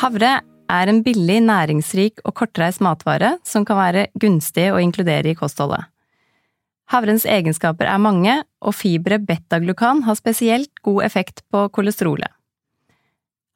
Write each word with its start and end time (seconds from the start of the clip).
Havre 0.00 0.38
er 0.70 0.88
en 0.88 1.02
billig, 1.04 1.42
næringsrik 1.44 2.22
og 2.24 2.32
kortreist 2.38 2.80
matvare 2.80 3.34
som 3.44 3.66
kan 3.68 3.76
være 3.76 4.06
gunstig 4.22 4.70
å 4.72 4.78
inkludere 4.80 5.34
i 5.34 5.36
kostholdet. 5.36 5.90
Havrens 6.90 7.26
egenskaper 7.28 7.86
er 7.86 8.00
mange, 8.02 8.32
og 8.64 8.74
fiberet 8.74 9.26
betaglukan 9.28 10.00
har 10.08 10.16
spesielt 10.18 10.72
god 10.86 11.04
effekt 11.04 11.44
på 11.52 11.66
kolesterolet. 11.76 12.32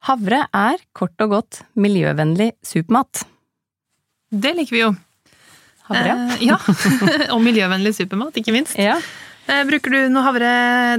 Havre 0.05 0.45
er 0.53 0.79
kort 0.95 1.17
og 1.25 1.33
godt 1.33 1.63
miljøvennlig 1.81 2.51
supermat. 2.63 3.25
Det 4.29 4.53
liker 4.55 4.77
vi 4.77 4.83
jo. 4.85 4.93
Havre? 5.89 6.15
Eh, 6.37 6.47
ja. 6.51 6.59
og 7.33 7.41
miljøvennlig 7.41 7.95
supermat, 7.97 8.37
ikke 8.37 8.53
minst. 8.53 8.77
Ja. 8.77 8.99
Eh, 9.49 9.65
bruker 9.65 9.97
du 9.97 10.13
noe 10.13 10.25
havre, 10.29 10.51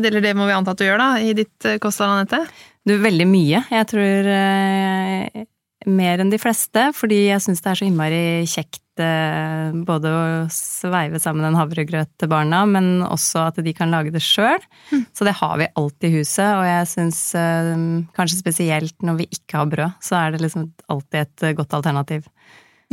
eller 0.03 0.23
det 0.25 0.35
må 0.39 0.51
vi 0.51 0.59
anta 0.59 0.75
at 0.75 0.83
du 0.83 0.89
gjør, 0.89 1.01
da, 1.01 1.13
i 1.23 1.37
ditt 1.39 1.71
eh, 1.71 1.79
kosthold, 1.83 2.19
Anette? 2.19 2.43
Du, 2.87 2.95
veldig 3.03 3.27
mye. 3.27 3.65
Jeg 3.73 3.87
tror 3.91 4.29
eh, 4.31 5.47
mer 5.91 6.23
enn 6.23 6.31
de 6.31 6.39
fleste, 6.39 6.91
fordi 6.95 7.27
jeg 7.29 7.43
syns 7.43 7.63
det 7.63 7.71
er 7.73 7.79
så 7.81 7.87
innmari 7.87 8.21
kjekt 8.47 9.03
eh, 9.03 9.75
både 9.87 10.13
å 10.13 10.21
sveive 10.55 11.19
sammen 11.23 11.49
en 11.49 11.59
havregrøt 11.59 12.13
til 12.19 12.31
barna, 12.31 12.65
men 12.71 13.03
også 13.07 13.49
at 13.49 13.59
de 13.63 13.75
kan 13.75 13.91
lage 13.91 14.15
det 14.15 14.23
sjøl. 14.25 14.63
Mm. 14.93 15.03
Så 15.11 15.27
det 15.27 15.35
har 15.41 15.57
vi 15.59 15.71
alltid 15.83 16.09
i 16.09 16.21
huset, 16.21 16.47
og 16.47 16.63
jeg 16.67 16.93
syns 16.93 17.21
eh, 17.39 17.73
kanskje 18.19 18.39
spesielt 18.39 18.97
når 19.03 19.19
vi 19.23 19.29
ikke 19.35 19.59
har 19.61 19.73
brød, 19.75 19.99
så 20.07 20.21
er 20.21 20.35
det 20.35 20.45
liksom 20.45 20.71
alltid 20.93 21.21
et 21.25 21.47
eh, 21.47 21.57
godt 21.59 21.77
alternativ. 21.81 22.31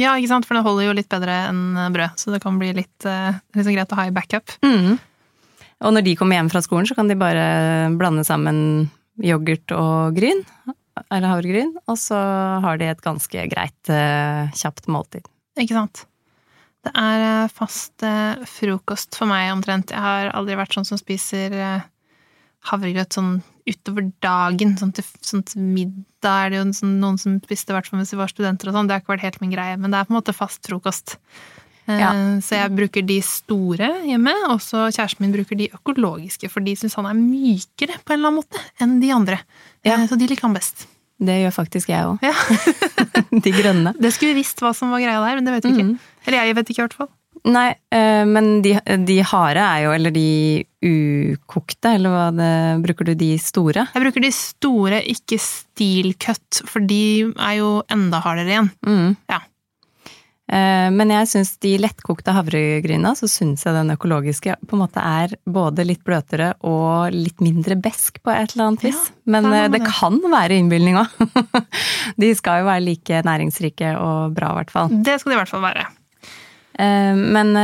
Ja, 0.01 0.15
ikke 0.17 0.31
sant, 0.31 0.49
for 0.49 0.57
det 0.57 0.65
holder 0.65 0.87
jo 0.87 0.97
litt 0.97 1.11
bedre 1.13 1.37
enn 1.51 1.77
brød, 1.93 2.17
så 2.17 2.33
det 2.33 2.41
kan 2.41 2.57
bli 2.57 2.73
litt, 2.81 2.97
eh, 3.05 3.41
litt 3.57 3.73
greit 3.73 3.93
å 3.93 4.01
ha 4.01 4.09
i 4.09 4.15
backup. 4.15 4.57
Mm. 4.65 4.97
Og 5.83 5.93
når 5.93 6.05
de 6.05 6.17
kommer 6.17 6.39
hjem 6.39 6.49
fra 6.49 6.61
skolen, 6.65 6.89
så 6.89 6.97
kan 6.97 7.09
de 7.09 7.17
bare 7.19 7.45
blande 7.97 8.25
sammen 8.25 8.89
yoghurt 9.21 9.73
og 9.75 10.17
gryn, 10.17 10.41
eller 11.09 11.29
havregryn, 11.29 11.73
og 11.89 11.99
så 11.99 12.17
har 12.63 12.79
de 12.81 12.89
et 12.91 13.03
ganske 13.03 13.45
greit, 13.51 13.91
eh, 13.91 14.49
kjapt 14.57 14.89
måltid. 14.91 15.27
Ikke 15.59 15.77
sant? 15.77 16.05
Det 16.83 16.91
er 16.99 17.23
eh, 17.27 17.53
fast 17.53 18.03
eh, 18.05 18.43
frokost 18.49 19.17
for 19.17 19.29
meg 19.29 19.51
omtrent. 19.53 19.93
Jeg 19.93 20.03
har 20.03 20.33
aldri 20.33 20.57
vært 20.59 20.75
sånn 20.77 20.87
som 20.87 21.01
spiser 21.01 21.55
havregrøt 22.69 23.15
sånn 23.15 23.41
utover 23.69 24.09
dagen. 24.23 24.75
Sånn 24.79 24.93
til, 24.95 25.07
sånn 25.23 25.43
til 25.47 25.65
middag 25.65 26.47
er 26.47 26.53
det 26.53 26.61
jo 26.61 26.67
sånn, 26.79 26.97
noen 27.01 27.19
som 27.21 27.39
spiste, 27.43 27.73
i 27.73 27.77
hvert 27.77 27.89
fall 27.89 28.01
hvis 28.01 28.13
vi 28.15 28.21
var 28.21 28.31
studenter 28.31 28.71
og 28.71 28.77
sånn. 28.77 28.89
Det 28.89 28.95
har 28.95 29.03
ikke 29.03 29.15
vært 29.15 29.27
helt 29.27 29.41
min 29.43 29.53
greie, 29.55 29.79
men 29.79 29.93
det 29.93 29.99
er 29.99 30.07
på 30.07 30.15
en 30.15 30.19
måte 30.19 30.35
fast 30.35 30.63
frokost. 30.67 31.17
Eh, 31.87 31.99
Ja. 31.99 32.11
Så 32.43 32.55
jeg 32.55 32.71
bruker 32.75 33.05
de 33.05 33.19
store 33.21 33.89
hjemme, 34.07 34.31
og 34.49 34.59
så 34.63 34.85
kjæresten 34.93 35.21
min 35.25 35.33
bruker 35.35 35.57
de 35.59 35.67
økologiske, 35.75 36.49
for 36.49 36.63
de 36.63 36.75
syns 36.79 36.95
han 36.95 37.05
er 37.09 37.17
mykere 37.19 37.97
på 38.05 38.13
en 38.13 38.19
eller 38.19 38.31
annen 38.31 38.39
måte 38.43 38.61
enn 38.81 38.99
de 39.01 39.11
andre. 39.11 39.39
Ja. 39.83 39.97
Eh, 39.99 40.07
Så 40.07 40.17
de 40.17 40.27
liker 40.27 40.47
han 40.47 40.53
best. 40.55 40.87
Det 41.23 41.35
gjør 41.43 41.53
faktisk 41.55 41.87
jeg 41.91 42.03
òg. 42.03 42.23
Ja. 42.23 42.33
De 43.43 43.51
grønne. 43.53 43.93
Det 43.99 44.11
skulle 44.13 44.33
vi 44.33 44.41
visst 44.41 44.59
hva 44.61 44.73
som 44.75 44.89
var 44.91 44.99
greia 44.99 45.19
der, 45.21 45.35
men 45.39 45.45
det 45.45 45.53
vet 45.53 45.65
vi 45.67 45.71
ikke. 45.75 45.85
Mm. 45.93 45.99
Eller 46.27 46.37
jeg 46.49 46.55
vet 46.57 46.69
ikke, 46.73 46.79
i 46.81 46.85
hvert 46.87 46.97
fall. 46.97 47.09
Nei, 47.45 47.69
eh, 47.91 48.23
men 48.29 48.61
de, 48.63 48.73
de 49.07 49.15
harde 49.27 49.59
er 49.63 49.83
jo, 49.85 49.91
eller 49.95 50.11
de 50.15 50.25
ukokte, 50.83 51.93
eller 51.97 52.13
hva 52.13 52.25
det 52.35 52.49
Bruker 52.85 53.09
du 53.09 53.13
de 53.19 53.31
store? 53.41 53.85
Jeg 53.93 54.03
bruker 54.05 54.23
de 54.23 54.31
store, 54.35 54.99
ikke 55.13 55.39
steel 55.41 56.13
cut, 56.21 56.61
for 56.69 56.83
de 56.87 56.99
er 57.33 57.57
jo 57.59 57.71
enda 57.91 58.21
hardere 58.23 58.53
igjen. 58.53 58.69
Mm. 58.85 59.09
Ja. 59.31 59.39
Eh, 60.53 60.89
Men 60.93 61.11
jeg 61.13 61.29
syns 61.31 61.53
de 61.63 61.73
lettkokte 61.81 62.33
havregryna, 62.35 63.13
så 63.17 63.29
syns 63.31 63.63
jeg 63.65 63.73
den 63.75 63.93
økologiske 63.95 64.57
på 64.67 64.77
en 64.77 64.83
måte 64.83 65.01
er 65.01 65.33
både 65.49 65.85
litt 65.87 66.03
bløtere 66.05 66.51
og 66.67 67.15
litt 67.15 67.41
mindre 67.43 67.77
besk 67.79 68.19
på 68.21 68.33
et 68.33 68.53
eller 68.53 68.69
annet 68.69 68.85
vis. 68.85 69.01
Ja, 69.09 69.15
Men 69.35 69.49
det 69.49 69.61
eh, 69.63 69.69
det 69.77 69.83
kan 69.87 70.19
være 70.21 70.59
innbilning 70.59 70.99
òg. 71.01 71.13
De 72.21 72.33
skal 72.37 72.61
jo 72.61 72.69
være 72.69 72.85
like 72.85 73.23
næringsrike 73.25 73.95
og 73.97 74.35
bra, 74.37 74.51
i 74.53 74.59
hvert 74.61 74.73
fall. 74.75 74.93
Det 74.93 75.17
skal 75.19 75.33
de 75.33 75.37
i 75.37 75.41
hvert 75.41 75.53
fall 75.53 75.65
være. 75.65 75.87
Eh, 76.77 77.23
Men 77.37 77.55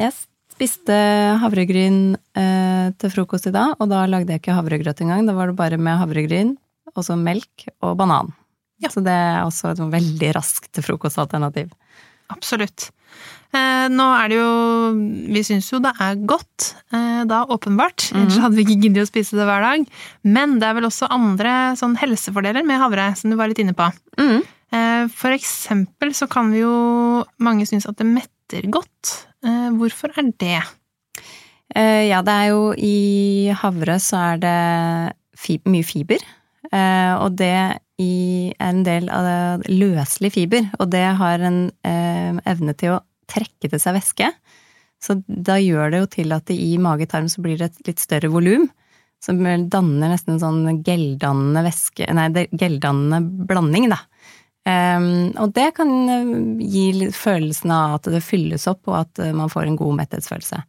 jeg 0.00 0.16
spiste 0.56 0.96
havregryn 1.42 2.16
til 2.96 3.10
frokost 3.12 3.46
i 3.50 3.52
dag, 3.52 3.74
og 3.76 3.90
da 3.92 4.06
lagde 4.08 4.32
jeg 4.32 4.40
ikke 4.40 4.56
havregrøt 4.56 5.02
engang. 5.04 5.26
Da 5.28 5.34
var 5.36 5.52
det 5.52 5.58
bare 5.58 5.78
med 5.78 6.00
havregryn, 6.00 6.54
og 6.96 7.04
så 7.04 7.14
melk 7.20 7.68
og 7.84 7.98
banan. 8.00 8.32
Ja. 8.80 8.88
Så 8.92 9.02
det 9.04 9.12
er 9.12 9.44
også 9.44 9.74
et 9.74 9.82
veldig 9.92 10.30
raskt 10.36 10.80
frokostalternativ. 10.84 11.68
Absolutt. 12.32 12.90
Eh, 13.54 13.86
nå 13.92 14.06
er 14.18 14.30
det 14.30 14.38
jo 14.38 14.50
Vi 15.32 15.42
syns 15.46 15.68
jo 15.70 15.78
det 15.82 15.92
er 16.02 16.18
godt, 16.28 16.72
eh, 16.92 17.22
da 17.28 17.44
åpenbart. 17.52 18.10
Ellers 18.12 18.40
hadde 18.42 18.58
vi 18.58 18.64
ikke 18.66 18.80
giddet 18.82 19.06
å 19.06 19.10
spise 19.10 19.38
det 19.38 19.46
hver 19.48 19.64
dag. 19.64 19.86
Men 20.26 20.58
det 20.60 20.68
er 20.68 20.76
vel 20.78 20.88
også 20.88 21.10
andre 21.12 21.76
sånn 21.78 21.96
helsefordeler 22.00 22.66
med 22.66 22.82
havre, 22.82 23.08
som 23.16 23.30
du 23.30 23.38
var 23.38 23.50
litt 23.50 23.62
inne 23.62 23.76
på. 23.76 23.88
Mm. 24.18 24.42
For 25.14 25.30
eksempel 25.30 26.10
så 26.12 26.26
kan 26.28 26.50
vi 26.52 26.58
jo 26.58 27.24
Mange 27.40 27.64
synes 27.64 27.86
at 27.88 27.96
det 27.96 28.04
metter 28.04 28.66
godt. 28.68 29.12
Hvorfor 29.78 30.10
er 30.18 30.32
det? 30.36 30.58
Ja, 31.76 32.20
det 32.26 32.34
er 32.34 32.48
jo 32.50 32.74
i 32.76 33.48
havre 33.56 33.96
så 34.02 34.34
er 34.34 34.42
det 34.42 35.60
mye 35.70 35.86
fiber. 35.86 36.20
Eh, 36.72 37.14
og 37.16 37.36
det 37.38 37.78
i, 38.02 38.52
en 38.60 38.82
del 38.86 39.08
av 39.12 39.26
det 39.26 39.72
løselig 39.72 40.32
fiber, 40.34 40.66
og 40.80 40.90
det 40.92 41.04
har 41.20 41.44
en 41.46 41.60
eh, 41.86 42.40
evne 42.48 42.74
til 42.78 42.96
å 42.96 43.02
trekke 43.30 43.70
til 43.70 43.80
seg 43.82 43.96
væske. 43.96 44.30
Så 45.02 45.18
da 45.26 45.58
gjør 45.60 45.92
det 45.92 46.02
jo 46.02 46.10
til 46.16 46.34
at 46.36 46.46
det 46.48 46.56
i 46.60 46.76
mage-tarm 46.82 47.28
så 47.30 47.42
blir 47.44 47.60
det 47.60 47.70
et 47.70 47.90
litt 47.90 48.02
større 48.02 48.30
volum. 48.32 48.68
Som 49.22 49.40
danner 49.72 50.12
nesten 50.12 50.34
en 50.34 50.42
sånn 50.42 50.82
geldannende 50.84 51.62
væske 51.64 52.04
Nei, 52.14 52.28
geldannende 52.52 53.46
blanding, 53.48 53.88
da. 53.90 54.02
Um, 54.66 55.30
og 55.38 55.52
det 55.56 55.70
kan 55.76 55.92
eh, 56.10 56.30
gi 56.66 57.08
følelsen 57.14 57.70
av 57.70 58.00
at 58.00 58.08
det 58.12 58.20
fylles 58.26 58.66
opp, 58.68 58.82
og 58.90 58.98
at 59.04 59.22
man 59.36 59.50
får 59.52 59.70
en 59.70 59.78
god 59.78 60.00
metthetsfølelse. 60.02 60.60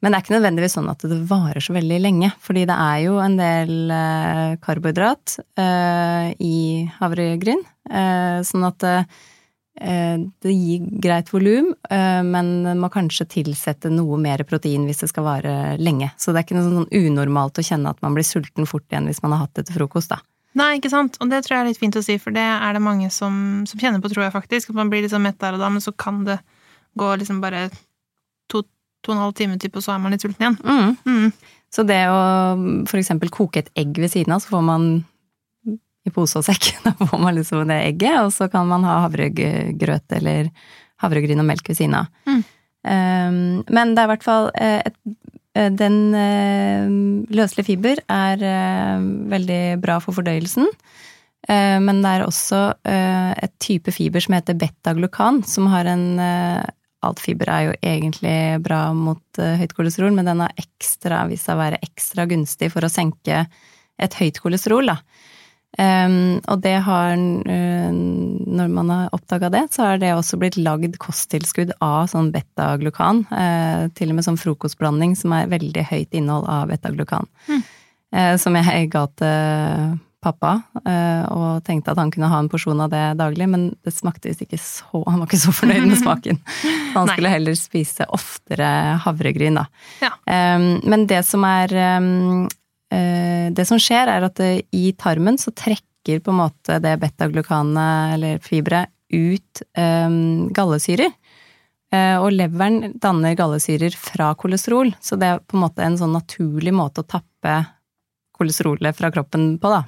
Men 0.00 0.12
det 0.12 0.18
er 0.18 0.24
ikke 0.24 0.36
nødvendigvis 0.38 0.76
sånn 0.78 0.88
at 0.88 1.02
det 1.04 1.18
varer 1.28 1.60
så 1.60 1.74
veldig 1.76 1.98
lenge, 2.00 2.30
fordi 2.40 2.62
det 2.68 2.76
er 2.76 3.00
jo 3.04 3.18
en 3.20 3.34
del 3.36 3.90
eh, 3.92 4.54
karbohydrat 4.64 5.34
eh, 5.60 6.30
i 6.40 6.56
havregryn. 6.96 7.60
Eh, 7.90 8.38
sånn 8.48 8.64
at 8.64 8.86
eh, 8.88 9.04
det 9.76 10.54
gir 10.54 10.86
greit 11.04 11.28
volum, 11.32 11.74
eh, 11.92 12.22
men 12.24 12.80
må 12.80 12.88
kanskje 12.92 13.28
tilsette 13.36 13.92
noe 13.92 14.16
mer 14.20 14.44
protein 14.48 14.88
hvis 14.88 15.04
det 15.04 15.10
skal 15.12 15.28
vare 15.28 15.54
lenge. 15.80 16.08
Så 16.16 16.32
det 16.32 16.40
er 16.40 16.48
ikke 16.48 16.56
noe 16.56 16.70
sånn 16.70 17.12
unormalt 17.12 17.60
å 17.60 17.66
kjenne 17.68 17.92
at 17.92 18.00
man 18.04 18.16
blir 18.16 18.24
sulten 18.24 18.68
fort 18.68 18.88
igjen 18.88 19.08
hvis 19.10 19.20
man 19.24 19.36
har 19.36 19.44
hatt 19.44 19.60
det 19.60 19.68
til 19.68 19.82
frokost, 19.82 20.14
da. 20.16 20.22
Nei, 20.58 20.78
ikke 20.80 20.90
sant? 20.90 21.20
Og 21.22 21.28
det 21.30 21.44
tror 21.44 21.58
jeg 21.58 21.62
er 21.62 21.68
litt 21.68 21.78
fint 21.78 22.00
å 22.00 22.02
si, 22.02 22.16
for 22.18 22.34
det 22.34 22.42
er 22.42 22.74
det 22.74 22.82
mange 22.82 23.12
som, 23.14 23.62
som 23.68 23.78
kjenner 23.78 24.02
på, 24.02 24.10
tror 24.10 24.24
jeg 24.26 24.34
faktisk. 24.34 24.72
At 24.72 24.80
man 24.80 24.88
blir 24.90 25.06
sånn 25.12 25.22
mett 25.28 25.38
der 25.38 25.54
og 25.54 25.62
da, 25.62 25.68
men 25.70 25.84
så 25.84 25.92
kan 25.94 26.24
det 26.26 26.40
gå 26.98 27.12
liksom 27.20 27.38
bare 27.44 27.68
to, 29.00 29.12
og 29.12 29.16
en 29.16 29.24
halv 29.24 29.36
time 29.38 29.58
typ, 29.60 29.76
og 29.76 29.84
så 29.84 29.94
er 29.94 30.02
man 30.02 30.14
litt 30.14 30.24
sulten 30.24 30.46
igjen. 30.46 30.58
Mm. 30.64 30.96
Mm. 31.06 31.56
Så 31.70 31.84
det 31.86 32.00
å 32.10 32.20
eksempel 32.98 33.30
koke 33.32 33.62
et 33.62 33.72
egg 33.78 33.98
ved 34.00 34.12
siden 34.12 34.34
av, 34.34 34.42
så 34.42 34.56
får 34.56 34.64
man 34.66 34.90
i 36.06 36.12
pose 36.14 36.40
og 36.40 36.46
sekk, 36.46 36.72
da 36.86 36.94
får 36.98 37.20
man 37.20 37.36
liksom 37.36 37.66
det 37.70 37.80
egget, 37.90 38.22
og 38.24 38.32
så 38.34 38.48
kan 38.52 38.68
man 38.70 38.86
ha 38.88 39.02
havregrøt 39.06 40.16
eller 40.20 40.50
havregryn 41.00 41.42
og 41.42 41.48
melk 41.48 41.70
ved 41.70 41.80
siden 41.80 41.98
av. 42.02 42.10
Mm. 42.28 42.40
Um, 42.80 43.42
men 43.68 43.92
det 43.92 44.00
er 44.00 44.08
i 44.08 44.10
hvert 44.14 44.24
fall 44.24 44.46
eh, 44.56 44.78
et, 44.88 44.94
eh, 45.52 45.66
Den 45.76 46.14
eh, 46.16 46.86
løselige 47.28 47.66
fiber 47.68 48.00
er 48.08 48.40
veldig 49.28 49.62
bra 49.82 49.98
for 50.00 50.16
fordøyelsen. 50.16 50.64
Eh, 51.44 51.76
Men 51.76 52.00
det 52.00 52.14
er 52.14 52.24
også 52.24 52.62
et 52.86 53.52
type 53.60 53.92
fiber 53.92 54.24
som 54.24 54.38
heter 54.38 54.56
betaglukan, 54.56 55.42
som 55.44 55.68
har 55.72 55.84
en 55.92 56.06
Alt 57.06 57.20
fiber 57.24 57.48
er 57.48 57.66
jo 57.66 57.74
egentlig 57.80 58.60
bra 58.64 58.90
mot 58.96 59.40
eh, 59.40 59.56
høyt 59.60 59.72
kolesterol, 59.76 60.12
men 60.16 60.28
den 60.28 60.42
har 60.44 60.52
ekstra, 60.60 61.22
vist 61.30 61.48
seg 61.48 61.56
å 61.56 61.62
være 61.62 61.80
ekstra 61.84 62.26
gunstig 62.28 62.68
for 62.74 62.84
å 62.84 62.92
senke 62.92 63.44
et 64.00 64.16
høyt 64.20 64.40
kolesterol, 64.44 64.92
da. 64.92 64.98
Um, 65.78 66.40
og 66.50 66.64
det 66.64 66.80
har 66.82 67.12
uh, 67.14 67.90
Når 67.94 68.70
man 68.74 68.88
har 68.90 69.12
oppdaga 69.14 69.52
det, 69.54 69.60
så 69.70 69.84
har 69.86 70.00
det 70.02 70.10
også 70.16 70.40
blitt 70.40 70.58
lagd 70.58 70.96
kosttilskudd 70.98 71.76
av 71.78 72.08
sånn 72.10 72.32
betaglukan. 72.34 73.22
Uh, 73.30 73.86
til 73.94 74.10
og 74.10 74.18
med 74.18 74.26
sånn 74.26 74.40
frokostblanding 74.40 75.14
som 75.18 75.36
er 75.36 75.50
veldig 75.52 75.86
høyt 75.92 76.18
innhold 76.18 76.48
av 76.50 76.72
betaglukan. 76.72 77.30
Mm. 77.46 77.62
Uh, 78.10 78.34
som 78.42 78.58
jeg 78.58 78.90
ga 78.90 79.06
til 79.20 80.00
pappa 80.20 80.52
eh, 80.84 81.24
og 81.32 81.64
tenkte 81.64 81.94
at 81.94 82.00
han 82.00 82.10
kunne 82.12 82.28
ha 82.28 82.40
en 82.42 82.50
porsjon 82.52 82.82
av 82.84 82.92
det 82.92 83.02
daglig, 83.20 83.48
men 83.48 83.66
det 83.84 83.94
smakte 83.96 84.28
visst 84.28 84.44
ikke 84.44 84.60
så 84.60 85.02
Han 85.06 85.22
var 85.22 85.30
ikke 85.30 85.40
så 85.40 85.54
fornøyd 85.56 85.86
med 85.88 86.00
smaken. 86.02 86.40
Han 86.94 87.10
skulle 87.12 87.32
heller 87.32 87.56
spise 87.58 88.06
oftere 88.12 88.68
havregryn, 89.04 89.60
da. 89.60 89.66
Ja. 90.04 90.12
Men 90.84 91.06
det 91.10 91.22
som 91.28 91.44
er 91.48 91.72
eh, 91.78 93.48
Det 93.56 93.66
som 93.68 93.80
skjer, 93.80 94.10
er 94.12 94.28
at 94.28 94.40
i 94.44 94.92
tarmen 94.98 95.38
så 95.40 95.54
trekker 95.56 96.20
på 96.24 96.32
en 96.32 96.40
måte 96.42 96.80
det 96.82 96.96
betaglukanet, 97.00 98.16
eller 98.16 98.44
fiberet, 98.44 98.92
ut 99.10 99.62
gallesyrer. 100.54 101.10
Eh, 101.90 102.16
og 102.22 102.30
leveren 102.30 102.94
danner 103.02 103.34
gallesyrer 103.38 103.94
fra 103.98 104.30
kolesterol, 104.38 104.92
så 105.02 105.18
det 105.18 105.26
er 105.26 105.40
på 105.42 105.58
en 105.58 105.64
måte 105.64 105.82
en 105.82 105.98
sånn 105.98 106.14
naturlig 106.14 106.74
måte 106.74 107.02
å 107.02 107.08
tappe 107.08 107.56
kolesterolet 108.38 108.96
fra 108.96 109.10
kroppen 109.12 109.56
på, 109.60 109.72
da. 109.72 109.82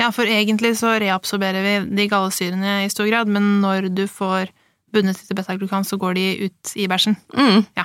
Ja, 0.00 0.08
for 0.14 0.26
egentlig 0.26 0.72
så 0.80 0.96
reabsorberer 0.98 1.62
vi 1.62 1.74
de 1.96 2.08
gallesyrene 2.10 2.80
i 2.84 2.90
stor 2.90 3.06
grad, 3.06 3.28
men 3.30 3.60
når 3.62 3.90
du 3.94 4.04
får 4.10 4.50
bundet 4.94 5.18
til 5.26 5.36
betaglukan, 5.38 5.84
så 5.86 5.98
går 5.98 6.14
de 6.18 6.24
ut 6.48 6.72
i 6.78 6.88
bæsjen. 6.90 7.16
Mm. 7.36 7.64
Ja. 7.78 7.84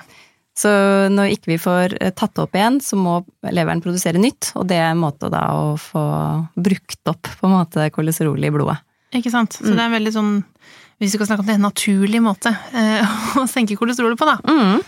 Så 0.59 0.69
når 1.13 1.31
ikke 1.37 1.53
vi 1.53 1.57
får 1.61 1.93
eh, 2.01 2.11
tatt 2.17 2.33
det 2.35 2.43
opp 2.43 2.57
igjen, 2.57 2.79
så 2.83 2.97
må 2.99 3.19
leveren 3.47 3.81
produsere 3.85 4.19
nytt, 4.19 4.51
og 4.59 4.67
det 4.67 4.77
er 4.81 4.89
en 4.91 4.99
måte 5.01 5.29
da 5.31 5.45
å 5.55 5.75
få 5.79 6.03
brukt 6.59 7.07
opp 7.13 7.29
på 7.39 7.47
en 7.47 7.53
måte 7.55 7.85
kolesterolet 7.95 8.49
i 8.49 8.53
blodet. 8.57 8.77
Ikke 9.15 9.31
sant? 9.33 9.55
Så 9.57 9.69
Mm. 9.69 9.75
det 9.75 9.79
er 9.81 9.85
en 9.87 9.95
veldig 9.97 10.13
sånn, 10.13 10.33
hvis 10.99 11.13
vi 11.13 11.17
skal 11.17 11.27
snakke 11.29 11.45
om 11.45 11.47
det, 11.49 11.55
en 11.57 11.67
naturlig 11.69 12.21
måte 12.21 12.51
eh, 12.73 13.05
å 13.41 13.47
senke 13.49 13.77
kolesterolet 13.79 14.19
på, 14.19 14.27
da. 14.27 14.37
Mm. 14.49 14.81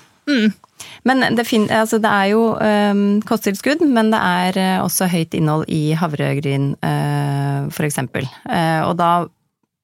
Men 1.08 1.24
det, 1.38 1.46
altså 1.74 2.00
det 2.02 2.10
er 2.10 2.32
jo 2.32 2.42
um, 2.56 3.04
kosttilskudd, 3.28 3.84
men 3.90 4.12
det 4.14 4.22
er 4.22 4.60
uh, 4.62 4.86
også 4.86 5.10
høyt 5.12 5.36
innhold 5.38 5.68
i 5.72 5.94
havregryn, 5.98 6.72
uh, 6.82 7.70
for 7.74 7.88
eksempel. 7.88 8.28
Eh, 8.50 8.82
og 8.86 8.96
da, 9.00 9.12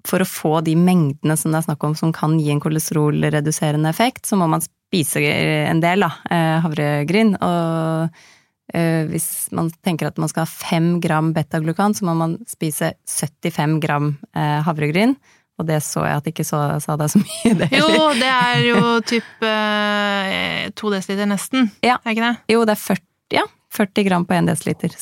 for 0.08 0.24
å 0.24 0.30
få 0.30 0.54
de 0.66 0.78
mengdene 0.80 1.38
som 1.38 1.54
det 1.54 1.62
er 1.62 1.68
snakk 1.68 1.86
om 1.86 1.98
som 1.98 2.14
kan 2.16 2.38
gi 2.42 2.50
en 2.54 2.64
kolesterolreduserende 2.64 3.92
effekt, 3.92 4.26
så 4.30 4.40
må 4.40 4.50
man 4.50 4.64
spise 4.64 5.22
en 5.22 5.84
del, 5.84 6.06
da, 6.06 6.14
uh, 6.32 6.58
havregryn. 6.66 7.36
Og 7.44 8.26
eh, 8.74 9.04
hvis 9.12 9.50
man 9.56 9.72
tenker 9.86 10.10
at 10.10 10.20
man 10.22 10.32
skal 10.32 10.46
ha 10.46 10.52
5 10.52 10.98
gram 11.04 11.34
betaglukan, 11.36 11.96
så 11.98 12.08
må 12.08 12.16
man 12.18 12.38
spise 12.50 12.94
75 13.08 13.80
gram 13.84 14.14
eh, 14.36 14.60
havregryn. 14.68 15.18
Og 15.58 15.66
det 15.66 15.80
så 15.82 16.04
jeg 16.06 16.20
at 16.22 16.28
ikke 16.30 16.46
så, 16.46 16.60
sa 16.84 16.96
deg 17.00 17.10
så 17.10 17.18
mye, 17.22 17.54
det 17.58 17.68
Jo, 17.74 17.88
det 18.14 18.30
er 18.30 18.60
jo 18.68 18.82
typ 19.10 19.46
eh, 19.48 20.68
to 20.78 20.92
desiliter 20.94 21.26
nesten. 21.30 21.72
Ja. 21.86 21.96
Er 22.06 22.14
ikke 22.14 22.28
det? 22.28 22.54
Jo, 22.54 22.66
det 22.70 22.76
er 22.76 22.82
40, 22.84 23.04
ja, 23.34 23.46
40 23.74 24.06
gram 24.08 24.26
på 24.30 24.36
1 24.38 24.50
desiliter. 24.52 24.94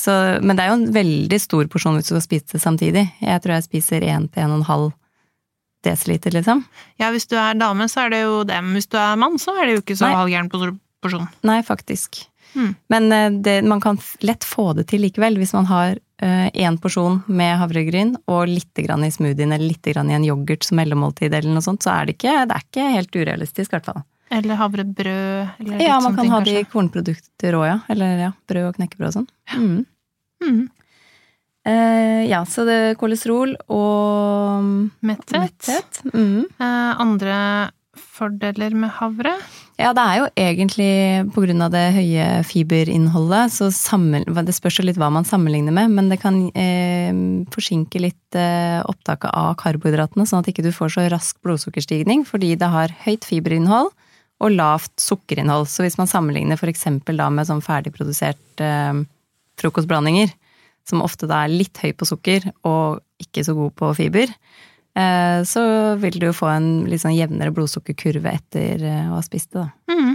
Men 0.41 0.55
det 0.55 0.63
er 0.65 0.71
jo 0.71 0.77
en 0.79 0.93
veldig 0.95 1.39
stor 1.43 1.67
porsjon 1.71 1.97
hvis 1.99 2.07
du 2.07 2.13
skal 2.15 2.23
spise 2.23 2.55
det 2.55 2.61
samtidig. 2.63 3.03
Jeg 3.19 3.43
tror 3.43 3.57
jeg 3.57 3.67
spiser 3.67 4.07
1 4.07 4.29
til 4.33 4.47
1,5 4.55 4.87
desiliter, 5.85 6.33
liksom. 6.33 6.63
Ja, 6.97 7.11
hvis 7.13 7.27
du 7.29 7.35
er 7.37 7.53
dame, 7.59 7.85
så 7.91 8.05
er 8.07 8.15
det 8.15 8.23
jo 8.23 8.39
det, 8.47 8.57
men 8.63 8.79
hvis 8.79 8.89
du 8.89 8.97
er 8.97 9.19
mann, 9.21 9.35
så 9.41 9.53
er 9.59 9.67
det 9.67 9.75
jo 9.75 9.83
ikke 9.83 9.97
så 9.99 10.09
halvgæren 10.15 10.49
por- 10.49 10.73
porsjon. 11.03 11.27
Nei, 11.45 11.59
faktisk. 11.67 12.23
Mm. 12.55 12.71
Men 12.89 13.11
eh, 13.11 13.29
det, 13.45 13.57
man 13.67 13.83
kan 13.83 13.99
lett 14.25 14.47
få 14.47 14.71
det 14.79 14.87
til 14.89 15.03
likevel, 15.05 15.37
hvis 15.41 15.53
man 15.53 15.67
har 15.69 15.99
én 16.23 16.77
porsjon 16.79 17.17
med 17.27 17.57
havregryn 17.59 18.13
og 18.31 18.45
litt 18.47 18.79
grann 18.85 19.03
i 19.03 19.12
smoothien 19.12 19.51
eller 19.51 19.67
litt 19.67 19.83
grann 19.91 20.07
i 20.09 20.15
en 20.15 20.23
yoghurt 20.23 20.63
som 20.63 20.77
mellommåltid 20.79 21.33
eller 21.33 21.51
noe 21.51 21.65
sånt, 21.65 21.83
så 21.83 21.91
er 21.91 22.07
det 22.07 22.15
ikke, 22.15 22.35
det 22.47 22.56
er 22.56 22.63
ikke 22.63 22.85
helt 22.94 23.17
urealistisk, 23.19 23.67
i 23.67 23.75
hvert 23.75 23.89
fall. 23.89 24.00
Eller 24.33 24.56
havrebrød. 24.56 25.50
Eller 25.59 25.81
Ja, 25.83 26.00
man 26.00 26.15
kan 26.15 26.23
ting, 26.23 26.31
ha 26.31 26.39
det 26.45 26.56
i 26.59 26.63
kornprodukter 26.71 27.57
òg, 27.59 27.65
ja. 27.67 27.75
Eller 27.91 28.23
ja, 28.23 28.31
brød 28.47 28.69
og 28.71 28.79
knekkebrød 28.79 29.09
og 29.12 29.17
sånn. 29.19 29.27
Mm. 29.59 29.85
Mm. 30.45 30.63
Uh, 31.65 32.21
ja, 32.29 32.44
så 32.45 32.65
det 32.67 32.73
er 32.91 32.97
kolesterol 33.00 33.56
og 33.73 34.65
Metthet. 35.06 35.39
metthet. 35.41 36.01
Mm. 36.13 36.44
Uh, 36.62 36.91
andre 37.01 37.38
fordeler 37.95 38.74
med 38.77 38.92
havre? 38.97 39.33
Ja, 39.80 39.92
det 39.95 40.03
er 40.03 40.19
jo 40.19 40.27
egentlig 40.39 40.89
av 41.65 41.74
det 41.74 41.83
høye 41.97 42.27
fiberinnholdet, 42.47 43.51
så 43.56 43.68
sammen, 43.75 44.24
det 44.24 44.56
spørs 44.56 44.80
jo 44.80 44.86
litt 44.88 45.00
hva 45.01 45.09
man 45.12 45.27
sammenligner 45.27 45.75
med, 45.75 45.92
men 45.97 46.12
det 46.12 46.21
kan 46.21 46.38
eh, 46.56 47.12
forsinke 47.51 48.00
litt 48.03 48.39
eh, 48.39 48.80
opptaket 48.88 49.31
av 49.36 49.57
karbohydratene, 49.59 50.27
sånn 50.30 50.44
at 50.44 50.51
ikke 50.51 50.63
du 50.65 50.71
får 50.75 50.95
så 50.95 51.07
rask 51.12 51.39
blodsukkerstigning, 51.44 52.24
fordi 52.30 52.53
det 52.59 52.71
har 52.71 52.95
høyt 53.03 53.27
fiberinnhold 53.27 53.92
og 54.44 54.56
lavt 54.56 54.95
sukkerinnhold. 55.00 55.68
Så 55.71 55.83
hvis 55.86 56.00
man 56.00 56.12
sammenligner 56.12 56.59
eksempel 56.71 57.19
da 57.19 57.27
med 57.31 57.48
sånn 57.50 57.63
ferdigprodusert 57.65 58.63
eh, 58.63 59.03
frokostblandinger, 59.59 60.31
som 60.86 61.03
ofte 61.03 61.27
da 61.27 61.44
er 61.44 61.53
litt 61.53 61.80
høy 61.81 61.91
på 61.98 62.07
sukker 62.07 62.45
og 62.68 63.01
ikke 63.21 63.44
så 63.48 63.56
god 63.57 63.75
på 63.80 63.91
fiber, 63.98 64.31
så 65.45 65.62
vil 66.00 66.19
du 66.19 66.27
jo 66.30 66.36
få 66.36 66.47
en 66.53 66.69
litt 66.89 67.01
sånn 67.03 67.18
jevnere 67.18 67.51
blodsukkerkurve 67.56 68.31
etter 68.31 68.83
eh, 68.83 69.09
å 69.12 69.18
ha 69.18 69.24
spist 69.25 69.51
det, 69.51 69.65
da. 69.65 69.95
Mm. 69.95 70.13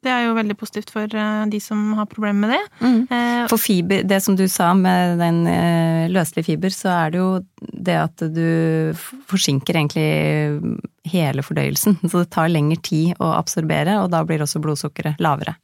Det 0.00 0.08
er 0.08 0.22
jo 0.24 0.32
veldig 0.32 0.54
positivt 0.56 0.88
for 0.94 1.04
eh, 1.12 1.40
de 1.52 1.58
som 1.60 1.80
har 1.98 2.06
problemer 2.08 2.46
med 2.46 2.54
det. 2.54 2.60
Mm. 2.80 3.48
For 3.50 3.60
fiber, 3.60 4.00
det 4.08 4.22
som 4.24 4.36
du 4.38 4.46
sa 4.48 4.70
med 4.72 5.18
den 5.20 5.42
eh, 5.50 6.06
løselige 6.08 6.46
fiber, 6.52 6.72
så 6.72 6.88
er 6.94 7.10
det 7.12 7.18
jo 7.20 7.28
det 7.90 7.98
at 8.06 8.24
du 8.32 8.94
forsinker 9.28 9.76
egentlig 9.76 10.06
hele 11.10 11.44
fordøyelsen. 11.44 11.98
Så 12.08 12.22
det 12.22 12.30
tar 12.32 12.48
lengre 12.48 12.80
tid 12.80 13.12
å 13.20 13.34
absorbere, 13.36 13.98
og 14.00 14.08
da 14.14 14.22
blir 14.24 14.40
også 14.46 14.62
blodsukkeret 14.64 15.20
lavere. 15.20 15.56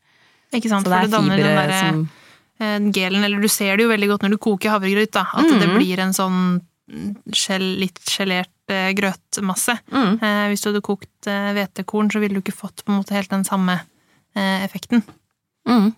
ikke 0.53 0.69
sant? 0.69 0.85
Så 0.85 0.93
det 0.93 0.99
For 0.99 1.01
er 1.01 1.09
det 1.09 1.17
danner 1.17 1.37
den 1.41 1.57
der, 1.63 1.75
som 1.81 2.05
eh, 2.61 2.79
gelen, 2.93 3.25
eller 3.25 3.41
du 3.41 3.49
ser 3.49 3.77
det 3.79 3.87
jo 3.87 3.93
veldig 3.95 4.09
godt 4.13 4.27
når 4.27 4.37
du 4.37 4.43
koker 4.51 4.75
havregrøt, 4.77 5.15
da. 5.17 5.25
At 5.33 5.49
det 5.49 5.65
Mhm. 5.71 5.79
blir 5.81 5.99
en 6.05 6.13
sånn 6.13 6.61
litt 6.87 8.01
gelert 8.05 8.71
eh, 8.71 8.93
grøtmasse. 8.95 9.79
mm. 9.91 10.19
Eh, 10.23 10.49
hvis 10.51 10.63
du 10.63 10.71
hadde 10.71 10.85
kokt 10.87 11.27
eh, 11.27 11.53
hvetekorn, 11.57 12.11
så 12.11 12.21
ville 12.23 12.39
du 12.39 12.43
ikke 12.45 12.55
fått 12.55 12.85
på 12.85 12.93
en 12.93 13.01
måte 13.01 13.15
helt 13.15 13.31
den 13.31 13.45
samme 13.45 13.81
effekten. 14.37 15.01
Mm. 15.65 15.95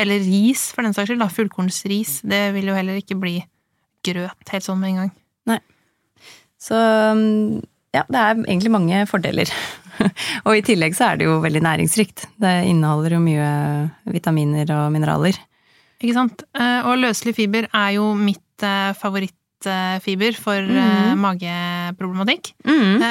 Eller 0.00 0.22
ris, 0.24 0.70
for 0.72 0.80
den 0.80 0.94
saks 0.96 1.10
skyld. 1.10 1.20
da, 1.20 1.26
Fullkornsris. 1.28 2.22
Det 2.24 2.54
vil 2.54 2.70
jo 2.70 2.76
heller 2.76 2.96
ikke 2.96 3.18
bli 3.20 3.34
grøt 4.00 4.48
helt 4.54 4.64
sånn 4.64 4.80
med 4.80 4.88
en 4.88 4.96
gang. 5.02 5.10
Nei. 5.50 5.58
Så 6.56 6.72
mm, 6.72 7.60
ja, 7.92 8.06
det 8.08 8.16
er 8.22 8.40
egentlig 8.46 8.72
mange 8.72 9.02
fordeler. 9.10 9.52
og 10.46 10.56
i 10.56 10.64
tillegg 10.64 10.96
så 10.96 11.10
er 11.10 11.20
det 11.20 11.28
jo 11.28 11.36
veldig 11.44 11.60
næringsrikt. 11.66 12.30
Det 12.40 12.54
inneholder 12.70 13.18
jo 13.18 13.20
mye 13.26 13.52
vitaminer 14.16 14.72
og 14.78 14.88
mineraler. 14.96 15.36
Ikke 16.00 16.16
sant? 16.16 16.46
Og 16.56 16.94
løselig 16.96 17.36
fiber 17.36 17.68
er 17.68 17.98
jo 17.98 18.14
mitt 18.16 18.49
eh, 18.66 18.92
favorittfiber 18.98 20.36
for 20.40 20.60
Mhm. 20.62 21.18
mageproblematikk. 21.20 22.52
Mm. 22.64 23.02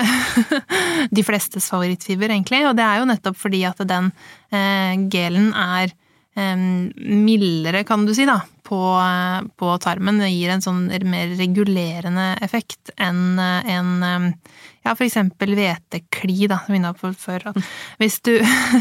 De 1.15 1.23
flestes 1.23 1.69
favorittfiber, 1.69 2.29
egentlig. 2.33 2.63
Og 2.69 2.75
det 2.79 2.85
er 2.87 2.99
jo 3.01 3.09
nettopp 3.09 3.37
fordi 3.37 3.63
at 3.69 3.77
den 3.87 4.11
eh, 4.51 4.95
gelen 5.13 5.51
er 5.53 5.93
mildere, 6.39 7.81
kan 7.83 8.05
du 8.07 8.13
si, 8.15 8.23
da, 8.25 8.37
på, 8.63 8.77
på 9.59 9.71
tarmen. 9.83 10.21
Det 10.21 10.29
gir 10.31 10.53
en 10.53 10.61
sånn 10.63 10.85
mer 11.09 11.33
regulerende 11.35 12.29
effekt 12.45 12.91
enn 12.95 13.35
en 13.39 13.89
ja, 14.85 14.93
for 14.95 15.03
eksempel 15.03 15.51
hvetekli, 15.57 16.47
da, 16.47 16.61
som 16.63 16.77
vi 16.77 16.79
var 16.85 16.95
på 16.95 17.11
før. 17.19 17.49
Hvis 17.99 18.21
du 18.23 18.31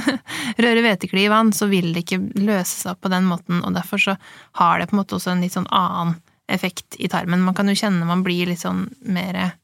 rører 0.63 0.83
hvetekli 0.85 1.25
i 1.27 1.33
vann, 1.33 1.51
så 1.57 1.67
vil 1.71 1.91
det 1.97 2.05
ikke 2.07 2.21
løse 2.47 2.77
seg 2.85 2.93
opp 2.95 3.03
på 3.09 3.11
den 3.13 3.27
måten, 3.27 3.65
og 3.67 3.75
derfor 3.75 3.99
så 4.07 4.15
har 4.61 4.79
det 4.79 4.87
på 4.93 4.95
en 4.97 5.03
måte 5.03 5.19
også 5.19 5.35
en 5.35 5.43
litt 5.43 5.57
sånn 5.59 5.67
annen 5.75 6.15
effekt 6.49 6.97
i 6.99 7.09
tarmen. 7.13 7.45
Man 7.45 7.57
kan 7.57 7.69
jo 7.69 7.77
kjenne 7.79 8.09
man 8.09 8.25
blir 8.27 8.51
litt 8.51 8.63
sånn 8.65 8.87
mer 9.07 9.57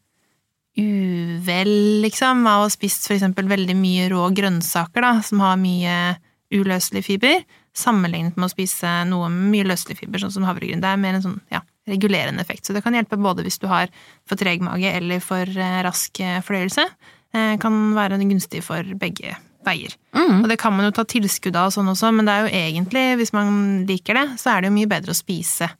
uvel, 0.74 1.74
liksom, 2.02 2.46
av 2.50 2.64
å 2.64 2.66
ha 2.66 2.72
spist 2.72 3.06
eksempel 3.14 3.46
veldig 3.50 3.76
mye 3.78 4.08
rå 4.10 4.26
grønnsaker, 4.34 5.04
da, 5.04 5.12
som 5.22 5.42
har 5.44 5.60
mye 5.60 6.16
uløselig 6.54 7.04
fiber, 7.06 7.44
sammenlignet 7.74 8.36
med 8.38 8.48
å 8.48 8.52
spise 8.52 8.90
noe 9.08 9.30
med 9.32 9.52
mye 9.52 9.68
løselig 9.70 9.98
fiber, 10.00 10.22
sånn 10.22 10.34
som 10.34 10.46
havregryn. 10.46 10.82
Det 10.82 10.90
er 10.90 11.00
mer 11.00 11.18
en 11.18 11.24
sånn, 11.24 11.38
ja, 11.54 11.62
regulerende 11.90 12.42
effekt. 12.42 12.66
Så 12.66 12.74
det 12.74 12.84
kan 12.84 12.94
hjelpe 12.96 13.18
både 13.20 13.44
hvis 13.46 13.60
du 13.62 13.66
har 13.70 13.90
for 14.28 14.40
treg 14.40 14.62
mage 14.64 14.90
eller 14.90 15.22
for 15.22 15.42
eh, 15.42 15.80
rask 15.86 16.20
eh, 16.22 16.40
fordøyelse. 16.44 16.86
Eh, 17.34 17.56
kan 17.62 17.80
være 17.96 18.20
gunstig 18.22 18.62
for 18.66 18.94
begge 18.98 19.34
veier. 19.66 19.94
Mm. 20.14 20.44
Og 20.44 20.50
det 20.50 20.58
kan 20.60 20.74
man 20.76 20.86
jo 20.86 20.94
ta 20.94 21.06
tilskudd 21.08 21.56
av 21.56 21.70
og 21.70 21.76
sånn 21.76 21.90
også, 21.90 22.12
men 22.14 22.28
det 22.28 22.34
er 22.34 22.44
jo 22.44 22.54
egentlig, 22.60 23.04
hvis 23.20 23.34
man 23.34 23.84
liker 23.88 24.20
det, 24.20 24.26
så 24.42 24.52
er 24.52 24.62
det 24.62 24.70
jo 24.70 24.76
mye 24.76 24.90
bedre 24.90 25.14
å 25.14 25.18
spise 25.18 25.70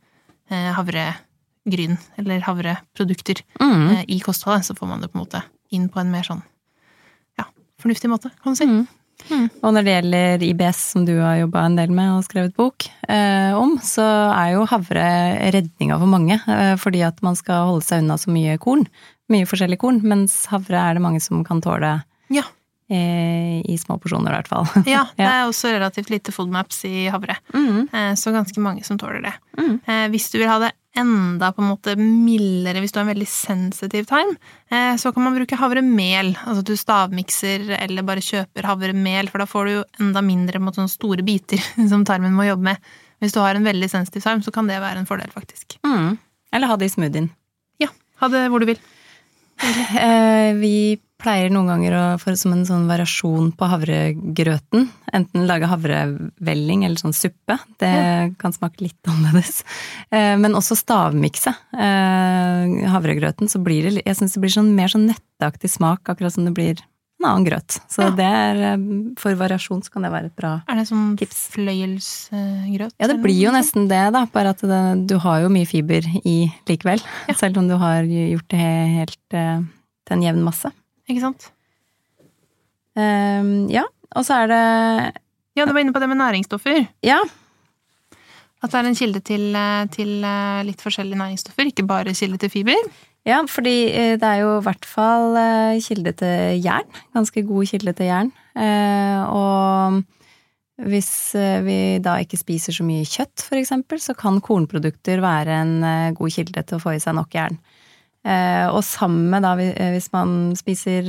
havregryn 0.51 1.97
eller 2.19 2.41
havreprodukter 2.41 3.41
Mm. 3.61 3.91
eh, 3.91 4.05
i 4.09 4.21
kostholdet. 4.21 4.65
Så 4.65 4.75
får 4.77 4.87
man 4.89 5.01
det 5.01 5.09
på 5.13 5.19
en 5.19 5.25
måte 5.27 5.43
inn 5.71 5.89
på 5.89 6.01
en 6.01 6.11
mer 6.11 6.23
sånn 6.23 6.43
ja, 7.39 7.45
fornuftig 7.83 8.11
måte, 8.11 8.31
kan 8.43 8.53
du 8.53 8.57
si. 8.57 8.67
Mm. 9.31 9.49
Og 9.63 9.73
når 9.73 9.85
det 9.85 9.93
gjelder 9.95 10.43
IBS, 10.43 10.79
som 10.93 11.05
du 11.07 11.13
har 11.21 11.37
jobba 11.39 11.65
en 11.65 11.77
del 11.77 11.91
med 11.95 12.11
og 12.17 12.25
skrevet 12.27 12.55
bok 12.57 12.85
eh, 13.09 13.55
om, 13.55 13.79
så 13.79 14.03
er 14.35 14.53
jo 14.57 14.65
havre 14.67 15.05
redninga 15.55 15.99
for 15.99 16.07
mange. 16.11 16.41
Eh, 16.51 16.75
fordi 16.77 17.03
at 17.07 17.23
man 17.23 17.37
skal 17.39 17.69
holde 17.71 17.85
seg 17.87 18.03
unna 18.03 18.17
så 18.19 18.31
mye 18.35 18.59
korn. 18.59 18.87
Mye 19.31 19.47
forskjellig 19.47 19.79
korn. 19.81 20.03
Mens 20.03 20.47
havre 20.51 20.77
er 20.77 20.95
det 20.99 21.03
mange 21.03 21.23
som 21.23 21.45
kan 21.47 21.63
tåle 21.63 22.03
Ja. 22.29 22.43
Eh, 22.91 23.61
i 23.65 23.77
små 23.81 23.99
porsjoner, 24.03 24.31
i 24.33 24.37
hvert 24.39 24.49
fall. 24.51 24.67
Ja, 24.95 25.07
det 25.17 25.25
er 25.27 25.45
også 25.49 25.73
relativt 25.75 26.11
lite 26.13 26.33
foodmaps 26.35 26.85
i 26.89 27.07
havre, 27.13 27.37
Mm, 27.55 27.89
eh, 27.93 28.15
så 28.19 28.33
ganske 28.35 28.61
mange 28.61 28.85
som 28.85 28.99
tåler 28.99 29.23
det. 29.23 29.35
mm. 29.59 29.77
Eh, 29.87 30.09
Hvis 30.13 30.31
du 30.33 30.39
vil 30.39 30.49
ha 30.51 30.59
det 30.63 30.73
enda 30.97 31.49
på 31.53 31.59
en 31.63 31.73
måte 31.73 31.97
mildere 31.99 32.79
hvis 32.79 32.93
du 32.95 33.01
har 33.01 33.07
en 33.09 33.11
veldig 33.17 33.27
sensitiv 33.27 34.05
tarm, 34.07 34.37
eh, 34.71 34.95
så 35.01 35.11
kan 35.13 35.25
man 35.25 35.35
bruke 35.35 35.57
havremel. 35.59 36.35
Altså 36.45 36.61
at 36.63 36.69
du 36.71 36.77
stavmikser 36.79 37.65
eller 37.81 38.03
bare 38.07 38.23
kjøper 38.23 38.69
havremel, 38.69 39.29
for 39.33 39.43
da 39.43 39.47
får 39.51 39.65
du 39.67 39.73
jo 39.79 39.85
enda 40.01 40.23
mindre 40.23 40.61
mot 40.63 40.77
sånne 40.77 40.93
store 40.93 41.25
biter 41.27 41.59
som 41.91 42.05
tarmen 42.07 42.37
må 42.37 42.47
jobbe 42.47 42.69
med. 42.71 42.93
Hvis 43.23 43.33
du 43.35 43.41
har 43.41 43.57
en 43.59 43.65
veldig 43.67 43.89
sensitiv 43.91 44.23
tarm, 44.23 44.43
så 44.45 44.53
kan 44.55 44.67
det 44.71 44.79
være 44.83 45.01
en 45.03 45.07
fordel, 45.09 45.31
faktisk. 45.35 45.79
Mm. 45.87 46.19
Eller 46.55 46.71
ha 46.71 46.77
det 46.79 46.87
i 46.91 46.95
smoothien. 46.95 47.31
Ja, 47.83 47.89
ha 48.21 48.29
det 48.31 48.45
hvor 48.53 48.61
du 48.63 48.67
vil. 48.69 48.79
Eh, 49.63 50.53
vi 50.59 50.77
pleier 51.25 51.53
noen 51.53 51.71
ganger 51.71 51.95
å, 51.97 52.03
for, 52.21 52.37
som 52.37 52.53
en 52.53 52.65
sånn 52.69 52.89
variasjon 52.89 53.53
på 53.57 53.69
havregrøten, 53.71 54.89
enten 55.15 55.47
lage 55.49 55.69
havrevelling 55.71 56.85
eller 56.85 57.01
sånn 57.01 57.17
suppe. 57.17 57.57
Det 57.81 57.95
kan 58.41 58.55
smake 58.55 58.85
litt 58.85 59.11
annerledes. 59.11 59.63
Eh, 60.11 60.35
men 60.41 60.59
også 60.59 60.77
stavmikse 60.79 61.55
eh, 61.73 62.75
havregrøten, 62.93 63.49
så 63.51 63.63
blir 63.65 63.89
det 63.89 64.03
Jeg 64.05 64.19
syns 64.19 64.37
det 64.37 64.45
blir 64.45 64.57
sånn 64.57 64.75
mer 64.77 64.93
sånn 64.93 65.09
nøtteaktig 65.09 65.73
smak, 65.73 66.05
akkurat 66.11 66.35
som 66.35 66.49
det 66.49 66.55
blir 66.57 66.83
en 67.25 67.31
annen 67.31 67.47
grøt. 67.49 67.79
Så 67.91 68.05
Ja. 68.05 68.11
det 68.19 68.27
er 68.29 68.61
eh, 68.75 68.85
For 69.19 69.35
variasjon 69.41 69.83
så 69.83 69.91
kan 69.95 70.05
det 70.07 70.13
være 70.13 70.27
et 70.31 70.37
bra 70.37 70.53
Er 70.69 70.77
det 70.77 70.85
sånn 70.91 71.17
Tips. 71.19 71.49
fløyelsgrøt? 71.57 72.95
Ja, 73.01 73.09
det 73.11 73.19
blir 73.25 73.41
jo 73.41 73.51
nesten 73.55 73.89
det, 73.89 74.03
da. 74.15 74.27
Bare 74.33 74.53
at 74.55 74.61
det, 74.61 74.83
du 75.11 75.17
har 75.25 75.41
jo 75.43 75.49
mye 75.53 75.67
fiber 75.67 76.05
i 76.25 76.37
likevel. 76.69 77.01
Selv 77.35 77.59
om 77.59 77.69
du 77.69 77.77
har 77.81 78.05
gjort 78.05 78.49
det 78.55 78.61
helt 78.61 79.37
eh, 79.41 79.61
til 80.07 80.17
en 80.19 80.23
jevn 80.29 80.45
masse. 80.45 80.71
Ikke 81.09 81.21
sant? 81.25 81.51
Um, 82.95 83.67
ja, 83.73 83.83
og 84.15 84.23
så 84.27 84.45
er 84.45 84.53
det 84.53 84.61
Ja, 85.59 85.65
du 85.67 85.73
var 85.73 85.81
inne 85.83 85.93
på 85.95 86.01
det 86.03 86.09
med 86.11 86.19
næringsstoffer. 86.21 86.87
Ja, 87.03 87.21
At 88.63 88.71
det 88.73 88.79
er 88.81 88.87
en 88.89 88.95
kilde 88.97 89.21
til, 89.21 89.43
eh, 89.55 89.87
til 89.93 90.13
litt 90.65 90.81
forskjellige 90.81 91.19
næringsstoffer, 91.21 91.67
ikke 91.69 91.85
bare 91.87 92.15
kilde 92.17 92.39
til 92.41 92.49
fiber. 92.51 92.79
Ja 93.25 93.41
fordi 93.49 93.77
eh, 93.91 94.15
det 94.21 94.29
er 94.29 94.43
jo 94.43 94.59
i 94.59 94.65
hvert 94.67 94.89
fall 94.89 95.39
eh, 95.41 95.81
kilde 95.85 96.13
til 96.21 96.61
jern. 96.65 96.91
Ganske 97.17 97.45
god 97.49 97.71
kilde 97.71 97.95
til 97.97 98.11
jern. 98.11 98.33
Eh, 98.55 99.23
og 99.33 100.03
hvis 100.85 101.13
vi 101.63 101.79
da 102.03 102.17
ikke 102.19 102.39
spiser 102.41 102.75
så 102.75 102.85
mye 102.87 103.07
kjøtt, 103.07 103.47
eksempel, 103.55 104.01
så 104.03 104.17
kan 104.19 104.41
kornprodukter 104.43 105.23
være 105.23 105.61
en 105.63 105.77
god 106.19 106.35
kilde 106.35 106.65
til 106.67 106.81
å 106.81 106.83
få 106.83 106.97
i 106.97 107.03
seg 107.03 107.15
nok 107.15 107.37
jern. 107.37 107.61
Og 108.75 108.81
sammen 108.83 109.29
med 109.31 109.47
da, 109.47 109.53
hvis 109.95 110.11
man 110.11 110.51
spiser 110.59 111.07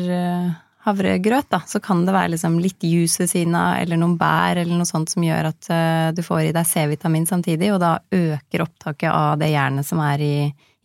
havregrøt, 0.86 1.50
da, 1.50 1.64
så 1.66 1.82
kan 1.82 2.06
det 2.06 2.14
være 2.14 2.36
liksom 2.36 2.60
litt 2.62 2.86
juice 2.86 3.24
ved 3.24 3.34
siden 3.34 3.58
av, 3.58 3.80
eller 3.82 3.98
noen 3.98 4.20
bær, 4.22 4.62
eller 4.62 4.78
noe 4.78 4.86
sånt 4.86 5.10
som 5.16 5.26
gjør 5.26 5.50
at 5.50 5.74
du 6.14 6.22
får 6.22 6.52
i 6.52 6.54
deg 6.54 6.70
C-vitamin 6.70 7.26
samtidig, 7.26 7.74
og 7.74 7.82
da 7.82 7.96
øker 8.14 8.68
opptaket 8.68 9.10
av 9.10 9.40
det 9.42 9.50
jernet 9.56 9.90
som 9.90 10.06
er 10.06 10.22
i, 10.22 10.36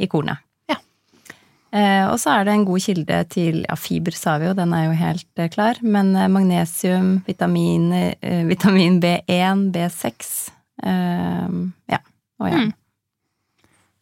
i 0.00 0.08
kornet. 0.08 0.40
Eh, 1.70 2.04
og 2.10 2.16
så 2.18 2.32
er 2.34 2.48
det 2.48 2.54
en 2.56 2.66
god 2.66 2.82
kilde 2.82 3.18
til 3.30 3.60
ja, 3.62 3.76
fiber, 3.78 4.14
sa 4.18 4.34
vi 4.42 4.48
jo, 4.48 4.56
den 4.58 4.72
er 4.74 4.88
jo 4.88 4.96
helt 4.98 5.38
eh, 5.38 5.50
klar, 5.52 5.78
men 5.86 6.10
eh, 6.18 6.30
magnesium, 6.32 7.20
vitamin, 7.28 7.92
vitamin 8.48 8.98
B1, 9.02 9.68
B6, 9.76 10.32
eh, 10.82 11.56
ja, 11.94 12.00
og 12.42 12.50
ja. 12.50 12.64
Mm. 12.66 12.72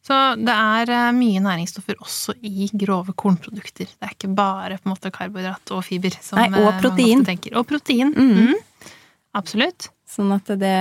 Så 0.09 0.17
det 0.41 0.55
er 0.55 1.11
mye 1.13 1.41
næringsstoffer 1.45 1.99
også 2.01 2.33
i 2.41 2.65
grove 2.81 3.13
kornprodukter. 3.13 3.85
Det 3.85 4.07
er 4.07 4.15
ikke 4.15 4.31
bare 4.33 4.79
på 4.79 4.87
en 4.87 4.93
måte 4.95 5.11
karbohydrat 5.13 5.73
og 5.75 5.83
fiber. 5.85 6.15
Som 6.25 6.39
Nei, 6.41 6.47
og 6.49 6.79
protein. 6.81 7.19
Man 7.19 7.21
ofte 7.21 7.29
tenker. 7.29 7.57
Og 7.59 7.67
protein. 7.69 8.15
Mm. 8.15 8.47
Mm. 8.47 8.95
Absolutt. 9.37 9.91
Sånn 10.09 10.31
at 10.33 10.47
det 10.57 10.75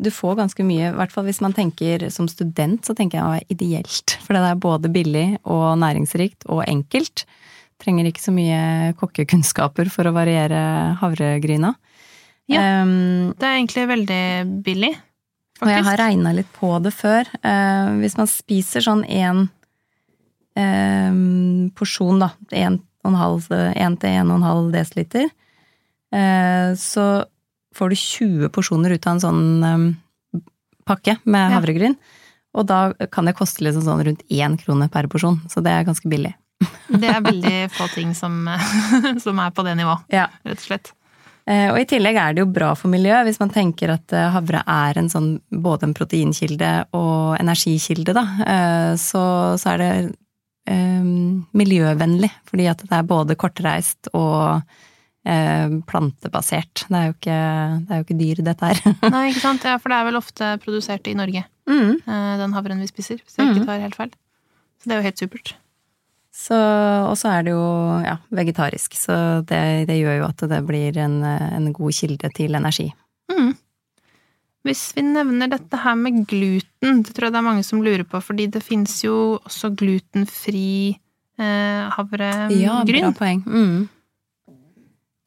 Du 0.00 0.10
får 0.12 0.36
ganske 0.42 0.64
mye, 0.66 0.90
i 0.90 0.96
hvert 0.96 1.12
fall 1.12 1.24
hvis 1.28 1.40
man 1.40 1.54
tenker 1.56 2.08
som 2.12 2.28
student, 2.28 2.84
så 2.84 2.96
tenker 2.96 3.18
jeg 3.18 3.26
det 3.26 3.38
er 3.40 3.54
ideelt. 3.56 4.16
For 4.24 4.36
det 4.36 4.42
er 4.44 4.60
både 4.60 4.90
billig 4.92 5.26
og 5.48 5.78
næringsrikt 5.80 6.44
og 6.52 6.64
enkelt. 6.68 7.24
Trenger 7.80 8.10
ikke 8.10 8.24
så 8.24 8.34
mye 8.36 8.92
kokkekunnskaper 9.00 9.88
for 9.92 10.08
å 10.08 10.12
variere 10.16 10.60
havregryna. 11.00 11.72
Ja. 12.50 12.82
Um, 12.82 13.32
Det 13.38 13.46
er 13.46 13.56
egentlig 13.56 13.86
veldig 13.88 14.24
billig, 14.66 14.92
og 15.62 15.68
jeg 15.70 15.78
har 15.78 15.84
faktisk. 15.86 16.04
regna 16.04 16.32
litt 16.36 16.52
på 16.52 16.74
det 16.82 16.92
før. 16.92 17.30
Uh, 17.40 17.96
hvis 18.02 18.18
man 18.18 18.28
spiser 18.28 18.84
sånn 18.84 19.04
én 19.06 19.48
porsjon, 21.78 22.18
da, 22.20 22.34
én 22.52 22.80
til 23.00 24.10
en 24.10 24.30
og 24.30 24.36
en 24.36 24.44
halv 24.44 24.72
desiliter, 24.74 25.30
eh, 26.12 26.74
så 26.76 27.24
får 27.76 27.92
du 27.92 27.96
20 27.96 28.48
porsjoner 28.54 28.90
ut 28.96 29.06
av 29.06 29.16
en 29.16 29.22
sånn 29.24 29.42
eh, 29.64 30.42
pakke 30.90 31.18
med 31.24 31.52
havregryn. 31.54 31.96
Og 32.58 32.66
da 32.66 32.92
kan 33.14 33.28
det 33.28 33.36
koste 33.38 33.62
liksom 33.62 33.84
sånn 33.86 34.00
rundt 34.08 34.24
én 34.28 34.56
krone 34.58 34.88
per 34.90 35.06
porsjon, 35.12 35.36
så 35.48 35.62
det 35.62 35.70
er 35.70 35.84
ganske 35.86 36.08
billig. 36.10 36.32
Det 36.90 37.08
er 37.08 37.20
veldig 37.24 37.58
få 37.72 37.86
ting 37.94 38.10
som, 38.18 38.42
som 39.24 39.38
er 39.40 39.52
på 39.54 39.62
det 39.64 39.76
nivået, 39.78 40.02
Ja. 40.12 40.26
rett 40.44 40.58
og 40.58 40.66
slett. 40.66 40.90
Eh, 41.46 41.70
Og 41.72 41.78
i 41.80 41.86
tillegg 41.88 42.18
er 42.20 42.34
det 42.34 42.42
jo 42.42 42.50
bra 42.52 42.72
for 42.76 42.90
miljøet, 42.92 43.24
hvis 43.28 43.38
man 43.40 43.52
tenker 43.54 43.94
at 43.94 44.12
eh, 44.12 44.26
havre 44.34 44.60
er 44.66 44.98
en 45.00 45.08
sånn 45.08 45.30
både 45.50 45.86
en 45.88 45.94
proteinkilde 45.96 46.72
og 46.92 47.38
energikilde, 47.40 48.12
da. 48.18 48.24
Eh, 48.44 48.92
Så, 49.00 49.22
så 49.62 49.72
er 49.72 49.78
det 49.78 49.92
um, 50.70 51.46
miljøvennlig, 51.56 52.28
fordi 52.50 52.66
at 52.70 52.82
det 52.84 52.98
er 52.98 53.08
både 53.08 53.38
kortreist 53.40 54.10
og 54.12 54.60
plantebasert. 55.86 56.86
Det 56.88 56.96
er 56.96 57.06
jo 57.10 57.14
ikke, 57.16 57.38
det 57.86 57.92
er 57.94 58.00
jo 58.00 58.06
ikke 58.06 58.18
dyr, 58.20 58.42
dette 58.46 58.70
her. 58.70 58.80
Nei, 59.14 59.24
ikke 59.30 59.42
sant? 59.44 59.64
Ja, 59.68 59.76
for 59.82 59.92
det 59.92 59.98
er 60.00 60.06
vel 60.08 60.20
ofte 60.20 60.52
produsert 60.64 61.06
i 61.10 61.16
Norge, 61.18 61.44
Mm. 61.70 62.00
eh, 62.02 62.36
den 62.40 62.52
havren 62.56 62.80
vi 62.82 62.88
spiser, 62.90 63.20
hvis 63.22 63.36
jeg 63.38 63.52
ikke 63.52 63.66
tar 63.68 63.78
helt 63.84 63.94
feil. 63.94 64.10
Så 64.80 64.88
det 64.88 64.94
er 64.96 64.98
jo 65.02 65.06
helt 65.06 65.20
supert. 65.20 65.52
Så, 66.34 66.56
og 66.56 67.16
så 67.20 67.28
er 67.36 67.44
det 67.46 67.52
jo 67.52 67.62
ja, 68.02 68.16
vegetarisk, 68.34 68.94
så 68.98 69.14
det, 69.46 69.86
det 69.90 69.98
gjør 70.00 70.16
jo 70.22 70.28
at 70.30 70.42
det 70.50 70.60
blir 70.66 70.96
en, 71.02 71.18
en 71.26 71.68
god 71.76 71.92
kilde 71.94 72.30
til 72.34 72.54
energi. 72.58 72.88
Mm. 73.30 73.52
Hvis 74.66 74.82
vi 74.96 75.04
nevner 75.06 75.48
dette 75.52 75.78
her 75.84 75.94
med 76.00 76.24
gluten, 76.28 77.02
det 77.04 77.14
tror 77.16 77.28
jeg 77.28 77.34
det 77.36 77.40
er 77.42 77.46
mange 77.46 77.64
som 77.66 77.84
lurer 77.84 78.04
på, 78.08 78.18
fordi 78.24 78.48
det 78.56 78.64
fins 78.66 78.98
jo 79.04 79.14
også 79.44 79.70
glutenfri 79.78 80.96
eh, 81.38 81.86
havregryn. 81.94 82.58
Ja, 82.60 82.80
bra 82.88 83.12
poeng. 83.16 83.44
Mm. 83.46 83.88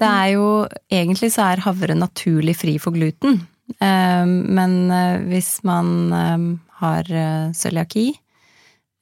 Det 0.03 0.11
er 0.11 0.29
jo 0.35 0.47
Egentlig 0.91 1.31
så 1.33 1.47
er 1.53 1.63
havre 1.63 1.95
naturlig 1.97 2.57
fri 2.59 2.77
for 2.81 2.95
gluten. 2.95 3.41
Eh, 3.79 4.25
Men 4.25 4.91
eh, 4.91 5.21
hvis 5.31 5.55
man 5.63 6.13
eh, 6.13 6.51
har 6.83 7.15
cøliaki, 7.55 8.11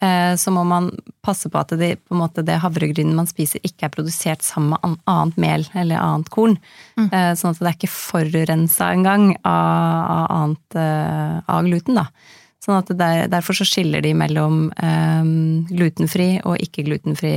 så 0.02 0.50
må 0.50 0.64
man 0.66 0.88
passe 1.22 1.46
på 1.46 1.60
at 1.60 1.76
det, 1.78 1.92
på 2.10 2.16
måte, 2.18 2.42
det 2.42 2.56
havregrynet 2.64 3.14
man 3.14 3.28
spiser, 3.30 3.62
ikke 3.62 3.86
er 3.86 3.92
produsert 3.94 4.42
sammen 4.42 4.74
med 4.74 4.96
annet 5.06 5.38
mel 5.38 5.66
eller 5.78 6.02
annet 6.02 6.32
korn. 6.34 6.56
Mm. 6.98 7.12
Sånn 7.38 7.54
at 7.54 7.60
det 7.62 7.70
er 7.70 7.78
ikke 7.78 7.92
forurensa 7.94 8.88
engang 8.96 9.28
av, 9.46 10.00
av 10.16 10.26
annet 10.40 10.80
av 11.46 11.70
gluten, 11.70 12.02
da. 12.02 12.08
Sånn 12.66 12.80
at 12.80 12.90
der, 12.98 13.28
derfor 13.30 13.60
så 13.60 13.70
skiller 13.70 14.02
de 14.02 14.16
mellom 14.18 14.72
glutenfri 15.70 16.32
og 16.50 16.58
ikke-glutenfri 16.66 17.36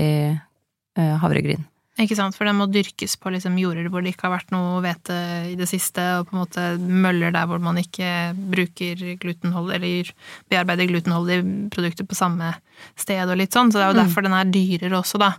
havregryn. 1.20 1.68
Ikke 2.02 2.16
sant, 2.18 2.34
for 2.34 2.44
den 2.48 2.56
må 2.58 2.66
dyrkes 2.66 3.12
på 3.22 3.30
liksom 3.30 3.54
jorder 3.56 3.86
hvor 3.88 4.02
det 4.02 4.14
ikke 4.16 4.26
har 4.26 4.32
vært 4.40 4.50
noe 4.50 4.80
hvete 4.82 5.14
i 5.52 5.54
det 5.54 5.68
siste, 5.70 6.02
og 6.18 6.26
på 6.26 6.34
en 6.34 6.40
måte 6.42 6.64
møller 6.82 7.30
der 7.30 7.46
hvor 7.46 7.60
man 7.62 7.76
ikke 7.78 8.08
bruker 8.50 9.04
glutenhold, 9.22 9.70
eller 9.76 10.10
bearbeider 10.50 10.90
glutenholdige 10.90 11.44
produkter 11.70 12.04
på 12.10 12.18
samme 12.18 12.50
sted 12.98 13.22
og 13.30 13.38
litt 13.38 13.54
sånn, 13.54 13.70
så 13.70 13.78
det 13.78 13.84
er 13.86 13.92
jo 13.92 14.00
Mm. 14.00 14.02
derfor 14.08 14.22
den 14.26 14.32
er 14.40 14.50
dyrere 14.50 14.98
også, 14.98 15.18
da. 15.22 15.30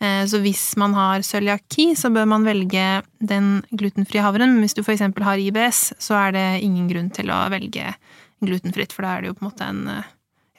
Eh, 0.00 0.24
Så 0.26 0.40
hvis 0.42 0.76
man 0.76 0.94
har 0.94 1.20
cøliaki, 1.22 1.92
så 1.94 2.10
bør 2.12 2.26
man 2.26 2.42
velge 2.44 3.04
den 3.22 3.62
glutenfrie 3.72 4.22
havren. 4.26 4.54
Men 4.58 4.62
hvis 4.66 4.74
du 4.74 4.82
for 4.82 4.90
eksempel 4.96 5.22
har 5.22 5.38
IBS, 5.38 5.92
så 6.00 6.18
er 6.18 6.32
det 6.32 6.62
ingen 6.64 6.88
grunn 6.90 7.10
til 7.14 7.26
å 7.30 7.48
velge 7.48 7.94
glutenfritt, 8.42 8.90
for 8.92 9.02
da 9.02 9.14
er 9.16 9.20
det 9.22 9.28
jo 9.30 9.34
på 9.34 9.44
en 9.46 9.50
måte 9.52 9.68
en 9.68 9.86
eh, 9.88 10.02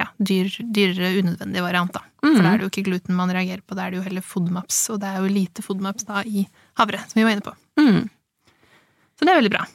ja, 0.03 0.09
dyr, 0.19 0.51
dyrere, 0.75 1.13
unødvendig 1.23 1.63
variant, 1.65 1.93
da. 1.95 2.03
For 2.23 2.39
da 2.39 2.53
er 2.53 2.59
det 2.59 2.67
jo 2.67 2.71
ikke 2.71 2.85
gluten 2.87 3.17
man 3.17 3.31
reagerer 3.35 3.63
på, 3.65 3.75
da 3.75 3.85
er 3.85 3.93
det 3.93 3.99
jo 3.99 4.05
heller 4.05 4.23
FODMAPs, 4.23 4.79
og 4.93 5.01
det 5.03 5.09
er 5.09 5.23
jo 5.23 5.31
lite 5.31 5.63
FODMAPs 5.65 6.07
da 6.07 6.23
i 6.23 6.45
havre, 6.79 7.01
som 7.09 7.19
vi 7.19 7.25
var 7.27 7.35
inne 7.35 7.45
på. 7.45 7.55
Mm. 7.81 8.03
Så 9.17 9.27
det 9.27 9.33
er 9.33 9.39
veldig 9.41 9.53
bra. 9.53 9.65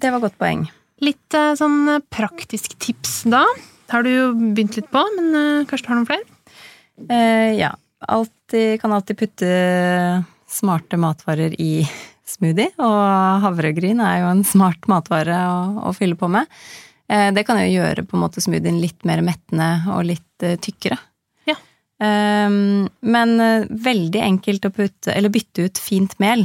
Det 0.00 0.12
var 0.12 0.24
godt 0.24 0.38
poeng. 0.40 0.66
Litt 1.04 1.36
eh, 1.36 1.54
sånn 1.58 1.82
eh, 1.92 2.04
praktisk 2.12 2.78
tips 2.80 3.18
da. 3.32 3.42
Har 3.92 4.06
du 4.06 4.10
jo 4.10 4.30
begynt 4.36 4.78
litt 4.78 4.88
på, 4.92 5.02
men 5.18 5.28
eh, 5.36 5.66
kanskje 5.68 5.86
du 5.86 5.92
har 5.92 6.00
noen 6.00 6.08
flere? 6.08 6.26
Eh, 7.08 7.52
ja. 7.60 7.74
Alltid, 8.06 8.80
kan 8.80 8.92
alltid 8.92 9.18
putte 9.18 9.50
smarte 10.48 10.98
matvarer 11.00 11.54
i 11.60 11.86
smoothie, 12.26 12.72
og 12.82 13.44
havregryn 13.44 14.02
er 14.04 14.20
jo 14.22 14.32
en 14.32 14.42
smart 14.46 14.88
matvare 14.90 15.38
å, 15.48 15.56
å 15.88 15.94
fylle 15.96 16.18
på 16.18 16.28
med. 16.30 16.50
Eh, 17.08 17.28
det 17.34 17.44
kan 17.46 17.60
jo 17.60 17.68
gjøre 17.70 18.04
på 18.06 18.16
en 18.16 18.24
måte 18.24 18.42
smoothien 18.42 18.80
litt 18.82 19.06
mer 19.06 19.22
mettende 19.24 19.70
og 19.94 20.06
litt 20.08 20.46
eh, 20.46 20.58
tykkere. 20.62 20.98
Ja. 21.46 21.54
Um, 22.02 22.88
men 23.06 23.36
veldig 23.70 24.22
enkelt 24.24 24.66
å 24.66 24.72
putte, 24.74 25.14
eller 25.14 25.32
bytte 25.32 25.68
ut 25.68 25.80
fint 25.80 26.16
mel, 26.22 26.44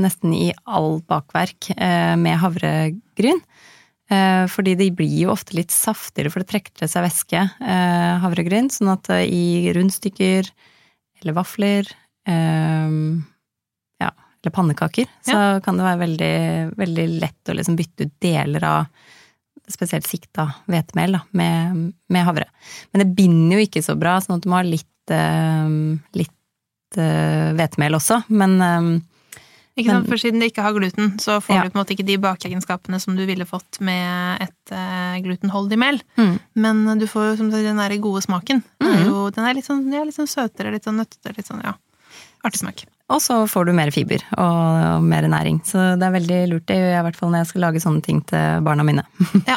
nesten 0.00 0.32
i 0.34 0.48
all 0.64 0.98
bakverk, 1.06 1.70
med 1.76 2.40
havregryn. 2.42 3.42
Fordi 4.48 4.72
de 4.80 4.86
blir 4.96 5.18
jo 5.26 5.34
ofte 5.34 5.52
litt 5.58 5.70
saftigere, 5.74 6.32
for 6.32 6.40
det 6.40 6.48
trekker 6.48 6.72
til 6.80 6.88
seg 6.88 7.04
væske, 7.04 7.42
havregryn. 8.24 8.70
Sånn 8.72 8.88
at 8.94 9.10
i 9.20 9.68
rundstykker 9.76 10.48
eller 11.20 11.36
vafler, 11.36 11.90
ja, 12.24 14.08
eller 14.08 14.54
pannekaker, 14.56 15.12
ja. 15.28 15.28
så 15.28 15.44
kan 15.62 15.76
det 15.76 15.86
være 15.90 16.02
veldig, 16.06 16.34
veldig 16.80 17.06
lett 17.20 17.52
å 17.52 17.58
liksom 17.60 17.76
bytte 17.78 18.08
ut 18.08 18.16
deler 18.24 18.66
av 18.66 19.12
spesielt 19.72 20.08
sikta 20.08 20.48
hvetemel 20.70 21.18
med, 21.36 21.84
med, 22.08 22.24
havre. 22.26 22.48
Men 22.92 23.04
det 23.04 23.12
binder 23.18 23.58
jo 23.58 23.68
ikke 23.68 23.84
så 23.84 23.96
bra, 23.98 24.18
sånn 24.22 24.38
at 24.38 24.46
du 24.46 24.50
må 24.50 24.58
ha 24.60 24.66
litt, 24.66 25.12
uh, 25.12 25.68
litt 26.18 26.98
uh, 26.98 27.54
hvetemel 27.58 27.98
også. 27.98 28.22
Men 28.32 28.58
um, 28.60 28.90
ikke 29.78 29.94
sant, 29.94 30.08
For 30.10 30.18
siden 30.18 30.42
det 30.42 30.50
ikke 30.50 30.64
har 30.66 30.74
gluten, 30.74 31.12
så 31.22 31.38
får 31.44 31.54
ja. 31.54 31.62
du 31.62 31.70
på 31.70 31.78
en 31.78 31.82
måte 31.84 31.94
ikke 31.94 32.08
de 32.08 32.18
bakegenskapene 32.18 32.98
som 32.98 33.14
du 33.14 33.22
ville 33.28 33.46
fått 33.46 33.78
med 33.78 34.42
et 34.42 34.72
glutenholdig 35.22 35.78
mel. 35.78 36.00
Mm. 36.18 36.32
Men 36.58 36.82
du 36.98 37.06
får 37.06 37.36
jo 37.36 37.46
den 37.52 37.78
der 37.78 37.94
gode 38.02 38.24
smaken. 38.26 38.64
Mm. 38.82 38.88
Er 38.90 39.04
jo, 39.06 39.28
den 39.36 39.46
er 39.46 39.54
litt 39.54 39.70
sånn, 39.70 39.86
ja, 39.94 40.02
litt 40.02 40.18
sånn 40.18 40.26
søtere, 40.26 40.74
litt 40.74 40.88
sånn 40.88 40.98
nøttete, 40.98 41.36
litt 41.36 41.46
sånn 41.46 41.62
ja, 41.62 41.76
artig 42.42 42.64
smak. 42.64 42.88
Og 43.08 43.22
så 43.24 43.38
får 43.48 43.68
du 43.68 43.74
mer 43.76 43.90
fiber 43.94 44.22
og, 44.36 45.04
mer 45.04 45.24
næring. 45.32 45.62
Så 45.64 45.94
det 45.96 46.04
er 46.04 46.16
veldig 46.18 46.40
lurt. 46.50 46.66
Det 46.68 46.76
gjør 46.76 46.90
jeg 46.92 47.00
i 47.00 47.04
hvert 47.06 47.20
fall 47.20 47.30
når 47.32 47.42
jeg 47.42 47.50
skal 47.52 47.64
lage 47.64 47.84
sånne 47.84 48.04
ting 48.04 48.24
til 48.28 48.64
barna 48.66 48.84
mine. 48.86 49.04
Ja. 49.48 49.56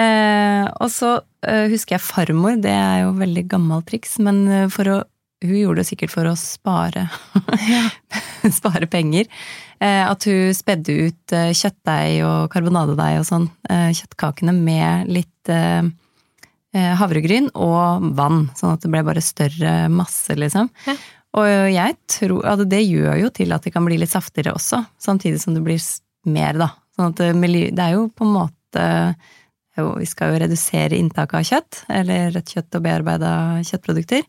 eh, 0.00 0.64
og 0.80 0.88
så 0.92 1.18
eh, 1.46 1.66
husker 1.72 1.98
jeg 1.98 2.06
farmor, 2.06 2.56
det 2.64 2.72
er 2.72 3.02
jo 3.04 3.12
veldig 3.20 3.44
gammelt 3.52 3.88
triks, 3.90 4.16
men 4.24 4.46
eh, 4.48 4.70
for 4.72 4.94
å 4.94 5.02
hun 5.44 5.58
gjorde 5.58 5.82
det 5.82 5.88
sikkert 5.90 6.12
for 6.14 6.28
å 6.28 6.36
spare, 6.40 7.02
spare 8.58 8.88
penger. 8.88 9.28
Eh, 9.76 10.00
at 10.06 10.24
hun 10.24 10.54
spedde 10.56 10.94
ut 11.08 11.34
eh, 11.36 11.50
kjøttdeig 11.52 12.22
og 12.24 12.48
karbonadedeig 12.54 13.18
og 13.20 13.26
sånn, 13.28 13.50
eh, 13.68 13.90
kjøttkakene 13.98 14.54
med 14.56 15.10
litt 15.12 15.52
eh, 15.52 15.84
havregryn 16.72 17.50
og 17.52 18.08
vann. 18.16 18.46
Sånn 18.56 18.72
at 18.72 18.86
det 18.86 18.92
ble 18.94 19.04
bare 19.06 19.24
større 19.24 19.74
masse, 19.92 20.34
liksom. 20.38 20.72
Ja. 20.88 20.96
Og 21.34 21.48
jeg 21.74 21.96
tror 22.10 22.46
at 22.46 22.62
det 22.70 22.82
gjør 22.86 23.18
jo 23.24 23.30
til 23.34 23.54
at 23.54 23.64
det 23.66 23.72
kan 23.74 23.86
bli 23.86 23.98
litt 23.98 24.12
saftigere 24.12 24.54
også, 24.54 24.84
samtidig 25.02 25.40
som 25.42 25.56
det 25.56 25.64
blir 25.66 25.80
mer, 26.30 26.58
da. 26.60 26.70
Sånn 26.94 27.10
at 27.10 27.22
det 27.22 27.82
er 27.82 27.96
jo 27.96 28.06
på 28.14 28.26
en 28.26 28.36
måte 28.36 28.84
Vi 29.74 30.06
skal 30.06 30.30
jo 30.30 30.38
redusere 30.44 30.94
inntaket 30.94 31.40
av 31.40 31.46
kjøtt, 31.48 31.78
eller 31.90 32.28
rødt 32.36 32.52
kjøtt 32.54 32.76
og 32.78 32.84
bearbeida 32.84 33.30
kjøttprodukter. 33.66 34.22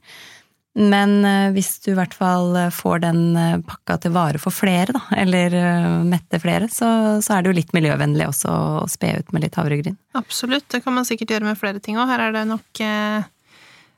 Men 0.75 1.21
eh, 1.23 1.51
hvis 1.55 1.77
du 1.85 1.93
i 1.93 1.95
hvert 1.95 2.15
fall 2.17 2.57
får 2.75 3.03
den 3.05 3.19
eh, 3.39 3.59
pakka 3.63 3.95
til 4.03 4.11
vare 4.15 4.41
for 4.41 4.51
flere, 4.51 4.91
da, 4.91 5.03
eller 5.15 5.53
eh, 5.55 5.85
mette 6.03 6.39
flere, 6.43 6.67
så, 6.71 6.89
så 7.23 7.37
er 7.37 7.45
det 7.45 7.51
jo 7.51 7.57
litt 7.61 7.71
miljøvennlig 7.77 8.27
også 8.27 8.51
å 8.51 8.89
spe 8.91 9.13
ut 9.21 9.31
med 9.31 9.45
litt 9.45 9.55
havregryn. 9.55 9.95
Absolutt, 10.19 10.67
det 10.73 10.81
kan 10.83 10.97
man 10.97 11.07
sikkert 11.07 11.31
gjøre 11.31 11.47
med 11.47 11.61
flere 11.61 11.79
ting 11.79 11.95
òg. 11.95 12.09
Her 12.11 12.25
er 12.27 12.35
det 12.35 12.43
nok 12.49 12.83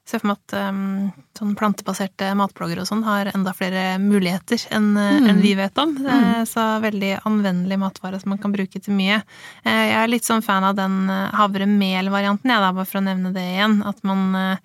ser 0.08 0.22
for 0.22 0.32
meg 0.32 0.40
at 0.40 0.56
um, 0.72 1.10
sånn 1.38 1.54
plantebaserte 1.60 2.30
matblogger 2.40 2.82
og 2.82 2.88
sånn 2.90 3.04
har 3.06 3.32
enda 3.34 3.54
flere 3.56 3.98
muligheter 4.02 4.64
enn 4.74 4.90
eh, 4.98 5.18
mm. 5.20 5.30
en 5.32 5.42
vi 5.44 5.54
vet 5.60 5.82
om. 5.84 5.94
Mm. 6.00 6.46
Så 6.50 6.66
veldig 6.84 7.14
anvendelig 7.28 7.80
matvare 7.82 8.20
som 8.22 8.32
man 8.34 8.42
kan 8.42 8.56
bruke 8.56 8.80
til 8.80 8.96
mye. 8.98 9.20
Eh, 9.64 9.84
jeg 9.92 9.98
er 10.00 10.12
litt 10.12 10.28
sånn 10.28 10.46
fan 10.46 10.66
av 10.68 10.78
den 10.80 11.10
havremel-varianten, 11.38 12.54
jeg 12.54 12.64
da, 12.64 12.74
bare 12.74 12.90
for 12.90 13.02
å 13.02 13.06
nevne 13.08 13.34
det 13.36 13.46
igjen. 13.54 13.82
At 13.88 14.04
man 14.08 14.58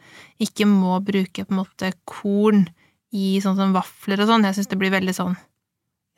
ikke 0.42 0.66
må 0.70 0.98
bruke 1.04 1.44
på 1.44 1.54
en 1.54 1.62
måte 1.62 1.92
korn 2.08 2.66
i 3.12 3.36
sånn 3.44 3.58
som 3.58 3.74
vafler 3.76 4.22
og 4.22 4.30
sånn. 4.30 4.46
Jeg 4.48 4.60
syns 4.60 4.70
det 4.70 4.80
blir 4.80 4.94
veldig 4.94 5.16
sånn 5.16 5.36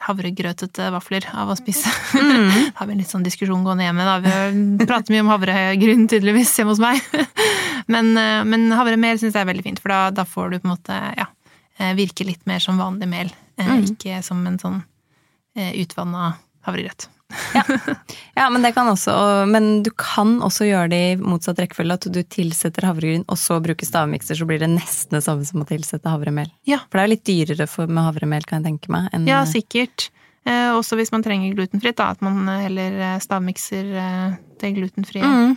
havregrøtete 0.04 0.90
vafler 0.92 1.26
av 1.32 1.52
å 1.52 1.56
spise. 1.58 1.90
Mm. 2.18 2.50
har 2.76 2.88
vi 2.88 2.94
en 2.94 3.00
litt 3.00 3.10
sånn 3.10 3.24
diskusjon 3.24 3.64
gående 3.64 3.86
hjemme, 3.86 4.06
da. 4.06 4.18
Vi 4.20 4.86
prater 4.88 5.14
mye 5.14 5.24
om 5.24 5.32
havregryn, 5.32 6.08
tydeligvis, 6.10 6.52
hjemme 6.58 6.74
hos 6.74 6.82
meg. 6.82 7.00
men, 7.86 8.12
eh, 8.18 8.42
men 8.48 8.68
havremel 8.72 9.18
syns 9.20 9.34
jeg 9.34 9.44
er 9.44 9.50
veldig 9.50 9.64
fint, 9.66 9.80
for 9.82 9.92
da, 9.92 10.00
da, 10.14 10.26
får 10.28 10.52
du 10.52 10.58
på 10.60 10.68
en 10.68 10.74
måte 10.74 10.98
ja, 11.18 11.26
eh, 11.78 11.94
virke 11.98 12.26
litt 12.26 12.44
mer 12.50 12.62
som 12.62 12.80
vanlig 12.80 13.08
mel. 13.10 13.32
Eh, 13.58 13.70
mm. 13.70 13.88
Ikke 13.94 14.20
som 14.26 14.44
en 14.48 14.60
sånn 14.60 14.82
utvanna 15.54 16.32
havregrøt. 16.66 17.04
ja. 17.54 17.62
ja, 18.40 18.48
men 18.50 18.62
det 18.62 18.72
kan 18.74 18.88
også 18.90 19.12
Men 19.46 19.82
du 19.86 19.90
kan 19.96 20.36
også 20.44 20.66
gjøre 20.66 20.90
det 20.90 20.98
i 21.12 21.12
motsatt 21.18 21.60
rekkefølge. 21.62 21.94
At 21.94 22.08
du 22.10 22.18
tilsetter 22.26 22.88
havregryn, 22.88 23.22
og 23.30 23.38
så 23.38 23.60
bruker 23.62 23.86
stavmikser, 23.86 24.38
så 24.38 24.48
blir 24.48 24.58
det 24.62 24.72
nesten 24.72 25.14
det 25.14 25.22
samme 25.26 25.46
som 25.46 25.62
å 25.62 25.68
tilsette 25.68 26.10
havremel. 26.10 26.50
Ja. 26.66 26.80
For 26.88 26.98
det 26.98 27.04
er 27.04 27.08
jo 27.08 27.14
litt 27.14 27.30
dyrere 27.30 27.68
for, 27.70 27.86
med 27.86 28.08
havremel, 28.08 28.46
kan 28.48 28.62
jeg 28.62 28.72
tenke 28.72 28.90
meg. 28.96 29.06
Enn, 29.14 29.30
ja, 29.30 29.44
sikkert. 29.46 30.08
Eh, 30.44 30.70
også 30.74 30.98
hvis 30.98 31.12
man 31.14 31.24
trenger 31.24 31.54
glutenfritt, 31.56 31.96
da. 32.00 32.10
At 32.12 32.24
man 32.24 32.42
heller 32.50 32.98
stavmikser 33.22 33.94
eh, 34.02 34.36
det 34.60 34.74
glutenfrie 34.76 35.24
mm. 35.24 35.56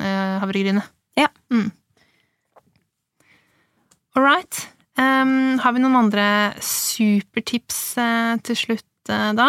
eh, 0.00 0.36
havregrynet. 0.42 0.90
Ja. 1.18 1.28
Mm. 1.52 1.70
All 4.14 4.24
right. 4.24 4.68
Um, 4.94 5.58
har 5.58 5.74
vi 5.74 5.82
noen 5.82 5.98
andre 5.98 6.26
supertips 6.62 7.96
uh, 7.98 8.36
til 8.46 8.58
slutt 8.58 9.10
uh, 9.10 9.32
da? 9.34 9.48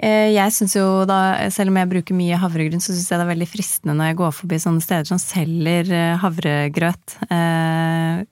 Eh, 0.00 0.30
jeg 0.32 0.54
synes 0.54 0.72
jo 0.78 0.84
da, 1.04 1.50
Selv 1.52 1.68
om 1.72 1.76
jeg 1.76 1.90
bruker 1.90 2.16
mye 2.16 2.38
havregryn, 2.40 2.80
så 2.80 2.94
syns 2.94 3.10
jeg 3.10 3.20
det 3.20 3.24
er 3.26 3.32
veldig 3.34 3.48
fristende 3.50 3.96
når 3.98 4.10
jeg 4.10 4.18
går 4.22 4.34
forbi 4.38 4.58
sånne 4.62 4.84
steder 4.84 5.08
som 5.10 5.20
selger 5.20 5.90
havregrøt 6.22 7.16
eh, 7.28 8.22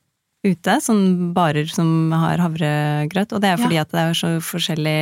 ute. 0.48 0.78
Sånne 0.80 1.30
barer 1.36 1.68
som 1.68 2.14
har 2.14 2.40
havregrøt. 2.40 3.34
Og 3.36 3.44
det 3.44 3.52
er 3.52 3.60
fordi 3.60 3.76
ja. 3.76 3.84
at 3.84 3.92
det 3.92 4.04
er 4.04 4.16
så 4.16 4.32
forskjellig 4.48 4.98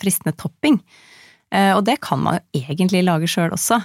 fristende 0.00 0.32
topping. 0.40 0.80
Eh, 1.50 1.72
og 1.74 1.84
det 1.86 1.98
kan 2.04 2.22
man 2.22 2.38
jo 2.38 2.62
egentlig 2.62 3.02
lage 3.04 3.28
sjøl 3.30 3.52
også. 3.56 3.80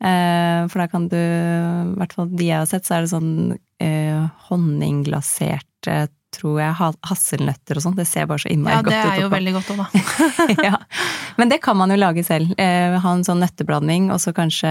Eh, 0.00 0.60
for 0.72 0.82
da 0.82 0.86
kan 0.92 1.08
du, 1.12 1.18
i 1.18 1.98
hvert 2.00 2.16
fall 2.16 2.30
de 2.32 2.48
jeg 2.48 2.62
har 2.62 2.70
sett, 2.70 2.86
så 2.88 2.98
er 2.98 3.04
det 3.04 3.12
sånn 3.14 3.58
honningglasert 4.50 5.66
tror 6.34 6.60
jeg, 6.60 6.90
hasselnøtter 7.06 7.78
og 7.78 7.84
sånt. 7.84 7.98
Det 7.98 8.06
ser 8.08 8.28
bare 8.30 8.42
så 8.44 8.50
innmari 8.52 8.76
ja, 8.76 8.82
godt 8.86 8.94
ut. 8.94 8.98
Ja, 8.98 9.06
det 9.08 9.16
er 9.16 9.24
jo 9.24 9.30
veldig 9.32 9.54
godt 9.56 9.72
òg, 9.72 9.80
da. 9.80 10.66
ja. 10.68 10.78
Men 11.40 11.50
det 11.50 11.60
kan 11.64 11.78
man 11.78 11.92
jo 11.92 11.98
lage 11.98 12.24
selv. 12.26 12.52
Eh, 12.60 12.96
ha 13.02 13.14
en 13.16 13.24
sånn 13.26 13.42
nøtteblanding, 13.42 14.10
og 14.14 14.20
så 14.22 14.32
kanskje 14.36 14.70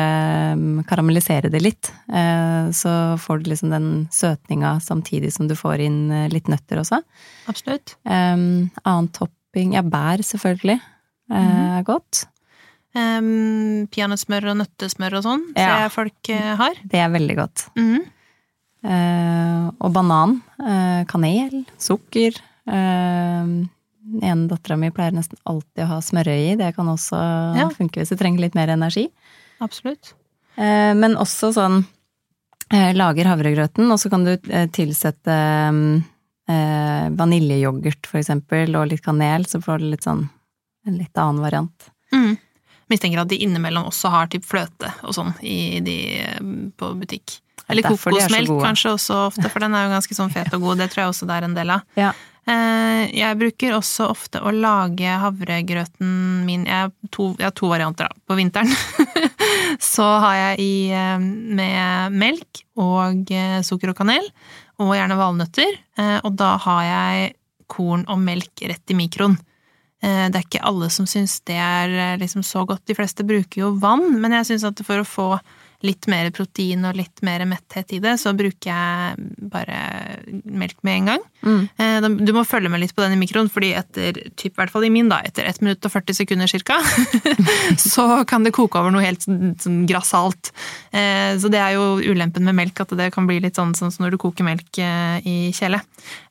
mm, 0.60 0.86
karamellisere 0.90 1.52
det 1.52 1.62
litt. 1.64 1.92
Eh, 2.08 2.72
så 2.76 2.94
får 3.20 3.44
du 3.44 3.52
liksom 3.52 3.76
den 3.76 3.90
søtninga 4.16 4.78
samtidig 4.84 5.34
som 5.36 5.50
du 5.52 5.56
får 5.60 5.84
inn 5.90 6.02
eh, 6.16 6.30
litt 6.32 6.50
nøtter 6.52 6.82
også. 6.84 7.02
Absolutt. 7.52 7.98
Um, 8.08 8.70
annen 8.86 9.12
topping 9.16 9.76
Ja, 9.76 9.84
bær 9.84 10.24
selvfølgelig 10.24 10.78
er 10.80 11.44
mm 11.44 11.50
-hmm. 11.50 11.84
godt. 11.86 12.28
Um, 12.98 13.86
Peanøttsmør 13.94 14.48
og 14.50 14.62
nøttesmør 14.64 15.20
og 15.20 15.26
sånn, 15.28 15.44
ja. 15.54 15.60
ser 15.62 15.84
jeg 15.84 15.92
folk 15.94 16.32
har. 16.64 16.80
Det 16.90 17.04
er 17.04 17.12
veldig 17.14 17.36
godt. 17.38 17.68
Mm. 17.78 18.08
Eh, 18.80 19.66
og 19.84 19.92
banan. 19.96 20.40
Uh, 20.60 21.04
kanel. 21.10 21.64
Sukker. 21.82 22.38
Uh, 22.70 23.68
ene 24.24 24.48
dattera 24.50 24.78
mi 24.80 24.92
pleier 24.96 25.16
nesten 25.16 25.40
alltid 25.50 25.84
å 25.86 25.92
ha 25.94 26.00
smørøye 26.04 26.54
i. 26.54 26.58
Det 26.60 26.72
kan 26.78 26.90
også 26.90 27.20
ja. 27.60 27.68
funke 27.76 28.02
hvis 28.02 28.14
du 28.14 28.20
trenger 28.20 28.46
litt 28.46 28.58
mer 28.58 28.72
energi. 28.74 29.10
Absolutt. 29.60 30.14
men 30.56 31.18
også 31.20 31.50
sånn 31.56 31.82
Lager 32.70 33.26
havregrøten, 33.26 33.88
og 33.90 33.98
så 33.98 34.12
kan 34.14 34.24
du 34.28 34.36
tilsette 34.76 35.36
vaniljeyoghurt, 37.18 38.06
for 38.06 38.20
eksempel, 38.22 38.76
og 38.78 38.92
litt 38.92 39.02
kanel, 39.02 39.48
så 39.50 39.58
får 39.64 39.82
du 39.82 39.88
litt 39.90 40.06
sånn 40.06 40.22
en 40.86 41.00
litt 41.00 41.18
annen 41.18 41.42
variant. 41.42 41.90
Mm. 42.14 42.38
Mistenker 42.90 43.22
at 43.22 43.30
de 43.30 43.38
innimellom 43.46 43.90
også 43.90 44.12
har 44.14 44.32
typ 44.34 44.48
fløte 44.50 44.90
og 45.06 45.14
sånn 45.16 45.36
i 45.46 45.80
de 45.86 46.00
på 46.80 46.94
butikk. 46.98 47.40
Eller 47.70 47.86
kokosmelk 47.86 48.50
kanskje 48.64 48.96
også 48.96 49.18
ofte, 49.28 49.46
for 49.52 49.62
den 49.62 49.76
er 49.78 49.86
jo 49.86 49.94
ganske 49.94 50.16
sånn 50.18 50.32
fet 50.34 50.50
og 50.58 50.64
god. 50.66 50.82
Det 50.82 50.90
tror 50.90 51.04
jeg 51.04 51.14
også 51.14 51.30
det 51.30 51.38
er 51.38 51.46
en 51.46 51.58
del 51.58 51.74
av. 51.76 51.84
Ja. 52.00 52.14
Eh, 52.50 53.04
jeg 53.14 53.38
bruker 53.38 53.76
også 53.78 54.08
ofte 54.10 54.42
å 54.42 54.52
lage 54.56 55.18
havregrøten 55.22 56.14
min 56.48 56.64
Jeg 56.66 56.88
har 56.88 56.94
to, 57.14 57.34
jeg 57.38 57.46
har 57.46 57.56
to 57.58 57.70
varianter, 57.70 58.10
da. 58.10 58.24
På 58.26 58.38
vinteren 58.40 58.72
så 59.94 60.08
har 60.24 60.38
jeg 60.40 60.64
i 60.64 60.74
eh, 60.96 61.20
med 61.20 62.16
melk 62.16 62.64
og 62.80 63.30
eh, 63.36 63.60
sukker 63.66 63.94
og 63.94 64.00
kanel, 64.00 64.26
og 64.80 64.96
gjerne 64.96 65.20
valnøtter. 65.20 65.74
Og 66.24 66.32
da 66.40 66.54
har 66.64 66.84
jeg 66.88 67.32
korn 67.68 68.06
og 68.08 68.22
melk 68.24 68.64
rett 68.64 68.94
i 68.94 68.96
mikroen. 68.96 69.36
Det 70.00 70.38
er 70.38 70.46
ikke 70.46 70.64
alle 70.64 70.88
som 70.94 71.08
syns 71.10 71.42
det 71.50 71.58
er 71.60 72.20
liksom 72.22 72.44
så 72.48 72.62
godt. 72.64 72.86
De 72.88 72.96
fleste 72.96 73.26
bruker 73.28 73.66
jo 73.66 73.74
vann, 73.82 74.14
men 74.22 74.32
jeg 74.38 74.48
syns 74.48 74.64
at 74.70 74.80
for 74.88 75.02
å 75.02 75.08
få 75.08 75.26
litt 75.86 76.08
mer 76.12 76.28
protein 76.36 76.84
og 76.90 76.98
litt 77.00 77.22
mer 77.24 77.46
metthet 77.48 77.94
i 77.96 78.00
det, 78.04 78.18
så 78.20 78.34
bruker 78.36 78.68
jeg 78.68 79.30
bare 79.52 79.78
melk 80.44 80.76
med 80.84 80.98
en 80.98 81.06
gang. 81.14 81.22
Mm. 81.46 81.62
Eh, 81.80 82.08
Du 82.26 82.34
må 82.36 82.44
følge 82.48 82.70
med 82.70 82.82
litt 82.84 82.92
på 82.96 83.02
den 83.06 83.16
i 83.16 83.20
mikroen, 83.22 83.48
fordi 83.52 83.70
etter 83.80 84.18
typ, 84.36 84.52
i 84.52 84.58
hvert 84.60 84.74
fall 84.74 84.84
i 84.84 84.92
min 84.92 85.08
da, 85.08 85.22
etter 85.24 85.48
1 85.48 85.62
minutt 85.64 85.86
og 85.88 85.94
40 85.94 86.18
sekunder 86.20 86.52
cirka, 86.52 86.80
så 87.80 88.26
kan 88.28 88.44
det 88.44 88.52
koke 88.56 88.80
over 88.82 88.92
noe 88.92 89.04
helt 89.06 89.24
sånn, 89.24 89.54
sånn 89.62 89.86
grassat. 89.90 90.52
Eh, 90.92 91.38
Så 91.40 91.48
det 91.52 91.62
er 91.64 91.78
jo 91.78 92.00
ulempen 92.04 92.44
med 92.44 92.58
melk, 92.58 92.80
at 92.84 92.92
det 93.00 93.12
kan 93.16 93.28
bli 93.30 93.40
litt 93.40 93.56
sånn, 93.56 93.72
sånn 93.78 93.92
som 93.94 94.04
når 94.06 94.18
du 94.18 94.20
koker 94.22 94.44
melk 94.48 94.82
eh, 94.84 95.20
i 95.24 95.38
kjele. 95.56 95.80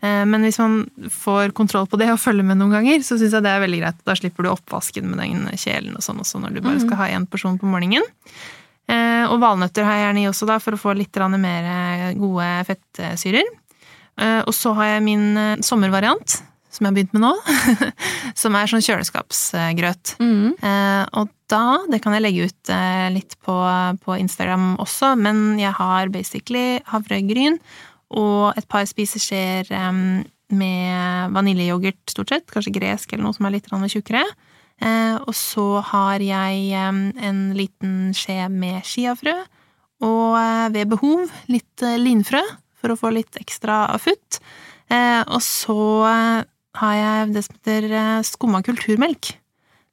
Men 0.02 0.42
hvis 0.44 0.58
man 0.60 0.82
får 1.12 1.52
kontroll 1.56 1.86
på 1.90 1.98
det 2.00 2.08
og 2.12 2.20
følger 2.20 2.44
med 2.46 2.58
noen 2.60 2.72
ganger, 2.76 3.02
så 3.04 3.16
syns 3.18 3.34
jeg 3.36 3.44
det 3.44 3.50
er 3.52 3.62
veldig 3.64 3.80
greit. 3.82 3.98
Da 4.08 4.14
slipper 4.18 4.46
du 4.46 4.50
oppvasken 4.52 5.08
med 5.10 5.20
den 5.20 5.48
kjelen 5.58 5.96
og 5.98 6.04
sånn 6.04 6.20
også, 6.22 6.40
når 6.42 6.56
du 6.56 6.62
bare 6.64 6.80
skal 6.82 7.00
ha 7.00 7.08
én 7.16 7.26
porsjon 7.28 7.58
på 7.60 7.68
morgenen. 7.68 8.04
Eh, 8.88 9.24
Og 9.28 9.40
valnøtter 9.42 9.84
har 9.84 9.96
jeg 9.98 10.04
gjerne 10.06 10.22
i 10.22 10.28
også, 10.30 10.46
da, 10.48 10.58
for 10.62 10.72
å 10.76 10.80
få 10.80 10.94
litt 10.96 11.16
mer 11.36 11.66
eh, 11.72 12.12
gode 12.16 12.46
fettsyrer. 12.68 13.48
Eh, 14.18 14.40
Og 14.46 14.54
så 14.56 14.72
har 14.78 14.94
jeg 14.94 15.02
min 15.04 15.26
sommervariant, 15.60 16.38
som 16.70 16.84
jeg 16.86 16.90
har 16.90 16.96
begynt 16.96 17.12
med 17.16 17.24
nå, 17.26 17.32
som 18.42 18.56
er 18.56 18.66
sånn 18.70 18.84
kjøleskapsgrøt. 18.84 20.16
Mm. 20.20 20.54
Eh, 20.62 21.04
Og 21.20 21.28
da, 21.48 21.78
det 21.88 22.00
kan 22.04 22.12
jeg 22.16 22.22
legge 22.24 22.48
ut 22.48 22.72
litt 23.14 23.36
på, 23.44 23.54
på 24.04 24.16
Instagram 24.20 24.74
også, 24.78 25.14
men 25.16 25.58
jeg 25.60 25.72
har 25.72 26.10
basically 26.12 26.80
havregryn 26.90 27.56
og 28.08 28.56
et 28.56 28.68
par 28.68 28.84
spiseskjeer 28.88 29.68
med 30.48 31.32
vaniljeyoghurt, 31.32 32.04
stort 32.08 32.32
sett, 32.32 32.46
kanskje 32.52 32.72
gresk 32.76 33.12
eller 33.12 33.26
noe 33.26 33.36
som 33.36 33.48
er 33.48 33.56
litt 33.56 33.68
tjukkere. 33.68 34.22
Eh, 34.24 34.47
Og 35.26 35.34
så 35.34 35.80
har 35.90 36.22
jeg 36.22 36.68
eh, 36.70 37.00
en 37.28 37.40
liten 37.58 38.14
skje 38.16 38.46
med 38.52 38.84
chiafrø, 38.86 39.34
og 40.06 40.36
eh, 40.38 40.68
ved 40.76 40.92
behov 40.94 41.32
litt 41.50 41.82
eh, 41.82 41.98
linfrø, 41.98 42.42
for 42.78 42.94
å 42.94 42.98
få 43.00 43.10
litt 43.16 43.34
ekstra 43.40 43.86
futt. 43.98 44.38
Eh, 44.88 45.24
Og 45.26 45.42
så 45.42 45.78
eh, 46.06 46.46
har 46.78 46.94
jeg 46.94 47.34
det 47.34 47.42
som 47.44 47.56
heter 47.58 47.88
eh, 47.90 48.22
skumma 48.22 48.62
kulturmelk. 48.62 49.32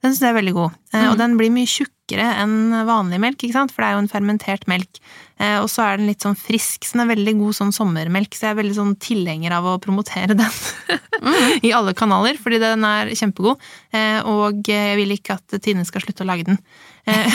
Den 0.04 0.13
syns 0.13 0.21
jeg 0.21 0.34
er 0.36 0.38
veldig 0.38 0.54
god. 0.54 0.78
Mm. 0.93 1.06
Og 1.10 1.17
den 1.17 1.38
blir 1.39 1.50
mye 1.56 1.71
tjukkere 2.06 2.26
enn 2.44 2.86
vanlig 2.86 3.20
melk, 3.20 3.38
ikke 3.44 3.54
sant? 3.56 3.72
for 3.74 3.82
det 3.82 3.88
er 3.89 3.96
jo 3.96 4.02
en 4.04 4.10
fermentert 4.12 4.68
melk. 4.68 5.00
Eh, 5.39 5.60
Og 5.62 5.68
så 5.70 5.84
er 5.84 5.98
den 5.98 6.08
litt 6.08 6.22
sånn 6.22 6.36
frisk, 6.38 6.86
så 6.86 6.94
den 6.98 7.06
er 7.10 7.15
veldig 7.15 7.34
god 7.39 7.56
sånn 7.58 7.74
sommermelk, 7.74 8.34
så 8.36 8.46
jeg 8.48 8.52
er 8.54 8.60
veldig 8.62 8.76
sånn 8.78 8.96
tilhenger 9.02 9.52
av 9.58 9.65
å 9.65 9.80
promotere 9.82 10.36
den 10.38 11.62
i 11.63 11.72
alle 11.74 11.94
kanaler, 11.98 12.38
fordi 12.38 12.60
den 12.62 12.84
er 12.86 13.08
kjempegod. 13.15 13.60
Eh, 13.91 14.22
Og 14.26 14.62
jeg 14.68 14.96
vil 15.00 15.12
ikke 15.18 15.38
at 15.39 15.58
Tine 15.62 15.86
skal 15.86 16.02
slutte 16.06 16.24
å 16.24 16.28
lage 16.30 16.46
den. 16.46 16.60
Eh, 17.06 17.30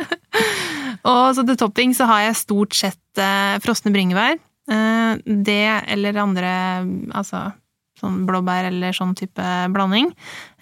Og 1.10 1.34
så 1.36 1.44
til 1.48 1.56
topping 1.56 1.94
så 1.96 2.06
har 2.08 2.26
jeg 2.26 2.40
stort 2.40 2.76
sett 2.76 3.20
eh, 3.20 3.56
frosne 3.64 3.92
bringebær. 3.94 4.38
Eh, 4.70 5.16
det 5.24 5.62
eller 5.92 6.18
andre 6.20 6.50
altså 7.16 7.50
sånn 8.00 8.22
blåbær 8.24 8.64
eller 8.70 8.94
sånn 8.96 9.12
type 9.18 9.44
blanding. 9.74 10.10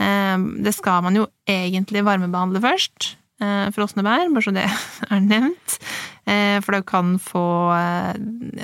Eh, 0.03 0.37
det 0.64 0.74
skal 0.74 1.05
man 1.07 1.14
jo 1.20 1.27
egentlig 1.46 2.03
varmebehandle 2.07 2.62
først. 2.64 3.12
Eh, 3.40 3.68
frosne 3.70 4.03
bær, 4.03 4.29
bare 4.35 4.42
så 4.42 4.55
det 4.55 4.66
er 5.14 5.20
nevnt. 5.22 5.79
Eh, 6.27 6.59
for 6.64 6.74
det 6.74 6.85
kan 6.90 7.16
få 7.22 7.42
eh, 7.77 8.14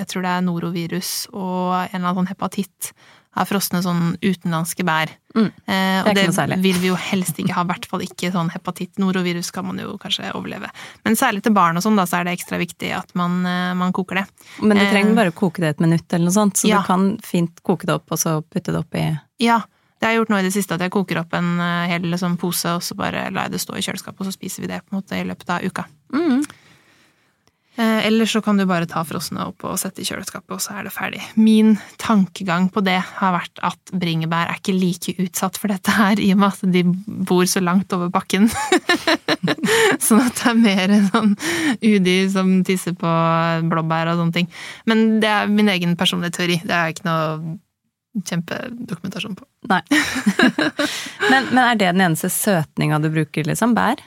Jeg 0.01 0.07
tror 0.11 0.25
det 0.25 0.31
er 0.35 0.41
norovirus 0.45 1.11
og 1.33 1.75
en 1.79 2.01
eller 2.01 2.09
annen 2.11 2.25
sånn 2.25 2.33
hepatitt 2.33 2.91
av 3.35 3.49
frosne 3.49 3.81
sånn 3.83 4.13
utenlandske 4.23 4.83
bær. 4.87 5.09
Mm. 5.35 5.49
Eh, 5.67 5.97
og 6.07 6.15
Det 6.15 6.23
det, 6.31 6.57
vil 6.63 6.77
vi 6.79 6.87
jo 6.87 6.95
helst 6.95 7.35
ikke 7.41 7.51
ha, 7.57 7.65
i 7.65 7.67
hvert 7.67 7.87
fall 7.91 8.03
ikke 8.05 8.29
sånn 8.31 8.47
hepatitt. 8.53 8.93
Norovirus 9.01 9.49
kan 9.51 9.65
man 9.67 9.79
jo 9.81 9.97
kanskje 9.99 10.29
overleve. 10.37 10.69
Men 11.03 11.17
særlig 11.19 11.43
til 11.43 11.51
barn 11.55 11.75
og 11.75 11.83
sånn, 11.83 11.97
da, 11.99 12.05
så 12.07 12.21
er 12.21 12.29
det 12.29 12.37
ekstra 12.37 12.59
viktig 12.61 12.93
at 12.95 13.11
man, 13.19 13.41
eh, 13.45 13.73
man 13.75 13.91
koker 13.95 14.21
det. 14.21 14.25
Men 14.63 14.77
du 14.79 14.85
Eh. 14.85 14.91
trenger 14.91 15.15
bare 15.19 15.31
å 15.33 15.35
koke 15.35 15.59
det 15.59 15.73
et 15.75 15.83
minutt, 15.83 16.07
eller 16.13 16.29
noe 16.31 16.37
sånt, 16.37 16.55
så 16.55 16.69
Ja. 16.69 16.79
du 16.79 16.87
kan 16.87 17.17
fint 17.19 17.59
koke 17.63 17.85
det 17.85 17.95
opp, 17.95 18.07
og 18.11 18.17
så 18.17 18.41
putte 18.43 18.71
det 18.71 18.79
oppi 18.85 19.19
Ja, 19.39 19.59
det 20.05 20.11
har 20.11 20.19
jeg 20.19 20.21
gjort 20.21 20.31
nå 20.35 20.37
i 20.37 20.45
det 20.45 20.53
siste, 20.53 20.75
at 20.77 20.83
jeg 20.85 20.93
koker 20.93 21.17
opp 21.23 21.31
en 21.33 21.47
eh, 21.57 21.87
hel 21.89 22.03
liksom, 22.05 22.35
pose, 22.37 22.75
og 22.77 22.83
så 22.85 22.93
bare 22.99 23.23
lar 23.33 23.47
jeg 23.47 23.55
det 23.55 23.61
stå 23.63 23.73
i 23.73 23.81
kjøleskapet, 23.81 24.21
og 24.21 24.29
så 24.29 24.35
spiser 24.35 24.61
vi 24.61 24.69
det 24.69 24.83
på 24.83 24.93
en 24.93 24.99
måte 24.99 25.17
i 25.17 25.25
løpet 25.25 25.57
av 25.57 25.65
uka. 25.65 25.87
mm. 26.13 26.45
Eh, 27.75 28.05
Eller 28.07 28.25
så 28.25 28.39
kan 28.41 28.55
du 28.55 28.63
bare 28.65 28.87
ta 28.87 29.01
frosne 29.03 29.49
opp 29.49 29.65
og 29.67 29.73
sette 29.81 29.99
i 29.99 30.05
kjøleskapet, 30.07 30.53
og 30.55 30.61
så 30.63 30.77
er 30.77 30.85
det 30.87 30.93
ferdig. 30.95 31.19
Min 31.35 31.73
tankegang 31.99 32.69
på 32.71 32.79
det 32.85 33.01
har 33.17 33.33
vært 33.35 33.59
at 33.67 33.91
bringebær 33.91 34.47
er 34.47 34.61
ikke 34.61 34.77
like 34.77 35.15
utsatt 35.25 35.59
for 35.59 35.73
dette 35.73 35.91
her, 35.91 36.21
i 36.21 36.29
og 36.31 36.39
med 36.39 36.53
at 36.53 36.71
de 36.71 36.85
bor 37.27 37.43
så 37.49 37.59
langt 37.65 37.91
over 37.97 38.13
bakken. 38.13 38.47
sånn 40.05 40.23
at 40.23 40.39
det 40.39 40.53
er 40.53 40.61
mer 40.61 40.95
sånn 41.09 41.35
udyr 41.81 42.31
som 42.31 42.55
tisser 42.63 42.95
på 42.95 43.11
blåbær 43.73 44.13
og 44.13 44.21
sånne 44.21 44.39
ting. 44.39 44.49
Men 44.87 45.19
det 45.19 45.33
er 45.33 45.51
min 45.51 45.73
egen 45.75 45.99
personlige 45.99 46.37
teori. 46.39 46.61
Det 46.63 46.79
er 46.79 46.95
ikke 46.95 47.09
noe 47.09 47.57
kjempedokumentasjon 48.23 49.35
på. 49.35 49.45
Nei. 49.71 49.81
men, 51.31 51.49
men 51.51 51.61
er 51.65 51.79
det 51.79 51.91
den 51.91 52.05
eneste 52.07 52.31
søtninga 52.33 52.99
du 53.03 53.09
bruker, 53.13 53.47
liksom? 53.47 53.75
Bær? 53.77 54.01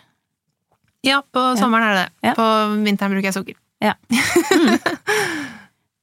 Ja, 1.07 1.21
på 1.23 1.45
sommeren 1.61 1.87
er 1.87 1.95
det 1.95 2.05
det. 2.05 2.31
Ja. 2.31 2.35
På 2.39 2.49
vinteren 2.83 3.15
bruker 3.15 3.31
jeg 3.31 3.39
sukker. 3.41 3.59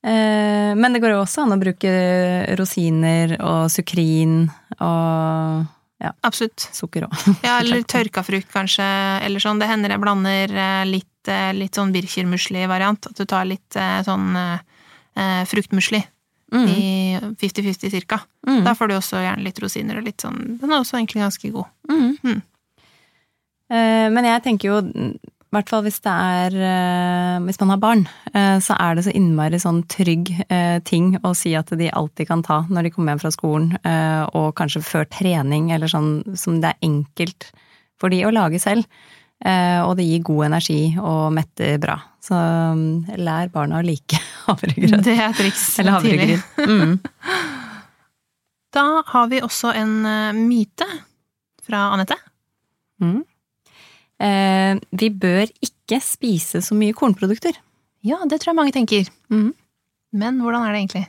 Eh, 0.05 0.75
men 0.77 0.93
det 0.93 0.99
går 1.01 1.15
jo 1.15 1.21
også 1.23 1.47
an 1.47 1.55
å 1.55 1.57
bruke 1.57 1.89
rosiner 2.59 3.31
og 3.39 3.71
sukrin 3.73 4.43
og 4.77 5.63
Absolutt. 6.21 6.67
sukker 6.75 7.07
òg. 7.07 7.15
Ja, 7.47 7.59
eller 7.61 7.81
tørka 7.87 8.23
frukt, 8.25 8.51
kanskje. 8.53 8.85
Eller 9.25 9.41
sånn. 9.41 9.57
Det 9.61 9.69
hender 9.69 9.95
jeg 9.95 10.03
blander 10.03 10.51
eh, 10.53 10.83
litt, 10.85 11.31
eh, 11.31 11.51
litt 11.55 11.77
sånn 11.77 11.93
birkirmusli-variant. 11.95 13.09
At 13.09 13.17
du 13.17 13.25
tar 13.29 13.47
litt 13.49 13.79
sånn 14.05 14.35
eh, 14.37 15.41
fruktmusli 15.49 16.03
Mm. 16.53 16.67
i 16.69 17.19
50-50 17.41 17.89
cirka. 17.89 18.19
Mm. 18.47 18.63
Da 18.67 18.75
får 18.77 18.87
du 18.87 18.95
også 18.95 19.17
gjerne 19.23 19.43
litt 19.43 19.57
rosiner 19.63 19.97
og 19.97 20.05
litt 20.05 20.21
sånn 20.21 20.59
Den 20.61 20.71
er 20.71 20.77
også 20.77 20.99
egentlig 20.99 21.23
ganske 21.23 21.49
god. 21.55 21.71
Mm. 21.89 22.11
Mm. 22.21 22.41
Eh, 23.73 24.09
Men 24.13 24.27
jeg 24.29 24.43
tenker 24.45 24.69
jo, 24.69 24.77
i 24.85 25.55
hvert 25.55 25.71
fall 25.71 25.83
hvis 25.87 25.97
det 26.05 26.13
er 26.13 26.55
eh, 26.69 27.39
Hvis 27.47 27.59
man 27.63 27.73
har 27.73 27.81
barn, 27.81 28.05
eh, 28.33 28.59
så 28.61 28.77
er 28.77 28.95
det 28.95 29.07
så 29.07 29.15
innmari 29.15 29.59
sånn 29.61 29.81
trygg 29.91 30.31
eh, 30.45 30.77
ting 30.85 31.15
å 31.23 31.33
si 31.37 31.55
at 31.57 31.73
de 31.73 31.89
alltid 31.89 32.29
kan 32.29 32.43
ta 32.45 32.61
når 32.69 32.87
de 32.87 32.93
kommer 32.93 33.15
hjem 33.15 33.23
fra 33.25 33.33
skolen, 33.33 33.73
eh, 33.81 34.23
og 34.37 34.53
kanskje 34.59 34.83
før 34.85 35.09
trening, 35.09 35.71
eller 35.73 35.89
sånn 35.91 36.37
som 36.37 36.61
det 36.61 36.75
er 36.75 36.85
enkelt 36.89 37.49
for 37.97 38.13
de 38.13 38.21
å 38.27 38.33
lage 38.35 38.59
selv. 38.61 38.85
Eh, 39.45 39.81
Og 39.85 39.93
det 39.99 40.05
gir 40.07 40.23
god 40.25 40.45
energi 40.47 40.79
og 40.97 41.27
metter 41.35 41.77
bra. 41.81 41.99
Så 42.25 42.33
mm, 42.33 43.17
lær 43.21 43.51
barna 43.53 43.77
å 43.81 43.85
like 43.85 44.17
havregrøt. 44.47 45.03
Det 45.05 45.17
er 45.21 45.35
triks. 45.37 45.67
Eller 45.79 45.99
havregryn. 45.99 46.41
Mm. 46.65 46.95
Da 48.75 48.81
har 49.07 49.27
vi 49.31 49.37
også 49.39 49.69
en 49.71 49.91
eh, 50.03 50.33
myte 50.35 50.83
fra 51.63 51.85
Anette. 51.95 52.17
Mm. 52.99 53.21
Eh, 54.19 54.81
vi 54.99 55.07
bør 55.15 55.45
ikke 55.63 56.01
spise 56.03 56.59
så 56.65 56.75
mye 56.75 56.91
kornprodukter. 56.97 57.55
Ja, 58.03 58.17
det 58.27 58.41
tror 58.41 58.51
jeg 58.51 58.57
mange 58.59 58.73
tenker. 58.75 59.07
Mm. 59.31 59.53
Men 60.19 60.41
hvordan 60.43 60.65
er 60.67 60.75
det 60.75 60.81
egentlig? 60.81 61.05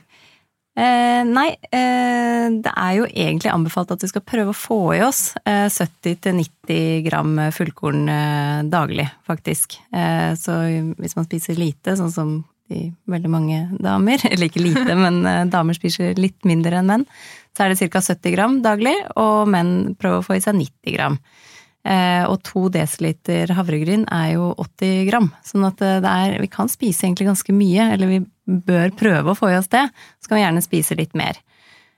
Eh, 0.77 1.23
nei, 1.25 1.47
eh, 1.73 2.47
det 2.53 2.69
er 2.69 2.91
jo 2.99 3.07
egentlig 3.09 3.49
anbefalt 3.49 3.89
at 3.95 4.03
vi 4.05 4.11
skal 4.11 4.21
prøve 4.21 4.53
å 4.53 4.57
få 4.57 4.81
i 4.93 5.01
oss 5.01 5.31
eh, 5.41 5.65
70-90 5.73 7.01
gram 7.07 7.33
fullkorn 7.55 8.03
eh, 8.13 8.59
daglig, 8.69 9.07
faktisk. 9.25 9.79
Eh, 9.89 10.35
så 10.37 10.59
hvis 10.99 11.17
man 11.17 11.25
spiser 11.25 11.57
lite, 11.57 11.97
sånn 11.97 12.13
som 12.13 12.37
de 12.69 12.91
veldig 13.09 13.31
mange 13.31 13.63
damer, 13.81 14.21
eller 14.29 14.51
ikke 14.51 14.61
lite, 14.61 14.93
men 14.99 15.23
eh, 15.25 15.43
damer 15.49 15.77
spiser 15.77 16.17
litt 16.19 16.45
mindre 16.45 16.77
enn 16.77 16.93
menn, 16.93 17.09
så 17.57 17.65
er 17.65 17.73
det 17.73 17.89
ca. 17.89 18.03
70 18.03 18.37
gram 18.37 18.61
daglig, 18.61 18.95
og 19.17 19.49
menn 19.49 19.95
prøver 19.97 20.21
å 20.21 20.27
få 20.29 20.37
i 20.37 20.43
seg 20.45 20.59
90 20.59 20.93
gram. 20.93 21.17
Eh, 21.87 22.23
og 22.27 22.41
to 22.45 22.67
desiliter 22.69 23.49
havregryn 23.55 24.05
er 24.11 24.33
jo 24.35 24.51
80 24.59 25.05
gram, 25.09 25.29
sånn 25.45 25.65
at 25.69 25.81
eh, 25.81 25.99
det 26.03 26.15
er, 26.21 26.39
vi 26.43 26.53
kan 26.53 26.69
spise 26.69 27.07
egentlig 27.07 27.31
ganske 27.31 27.55
mye, 27.55 27.93
eller 27.95 28.11
vi 28.11 28.25
bør 28.47 28.95
prøve 28.97 29.33
å 29.33 29.37
få 29.37 29.51
i 29.51 29.59
oss 29.59 29.69
det. 29.73 29.85
Så 30.23 30.31
kan 30.31 30.39
vi 30.39 30.45
gjerne 30.45 30.63
spise 30.65 30.97
litt 30.97 31.13
mer. 31.17 31.39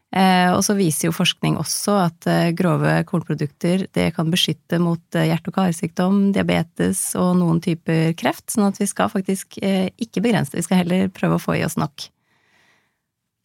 Eh, 0.09 0.49
og 0.55 0.63
så 0.65 0.73
viser 0.73 1.09
jo 1.09 1.13
forskning 1.13 1.59
også 1.62 1.95
at 2.01 2.25
eh, 2.29 2.51
grove 2.57 2.95
kornprodukter 3.05 3.83
det 3.93 4.07
kan 4.15 4.31
beskytte 4.33 4.79
mot 4.81 5.01
eh, 5.13 5.27
hjerte- 5.29 5.51
og 5.51 5.59
karsykdom, 5.59 6.31
diabetes 6.33 7.12
og 7.19 7.35
noen 7.38 7.59
typer 7.62 8.15
kreft, 8.17 8.47
sånn 8.49 8.71
at 8.71 8.81
vi 8.81 8.88
skal 8.89 9.12
faktisk 9.13 9.59
ikke 9.62 10.23
begrense 10.25 10.49
det, 10.49 10.63
vi 10.63 10.65
skal 10.65 10.81
heller 10.81 11.13
prøve 11.13 11.38
å 11.38 11.43
få 11.43 11.59
i 11.59 11.63
oss 11.67 11.77
nok. 11.77 12.09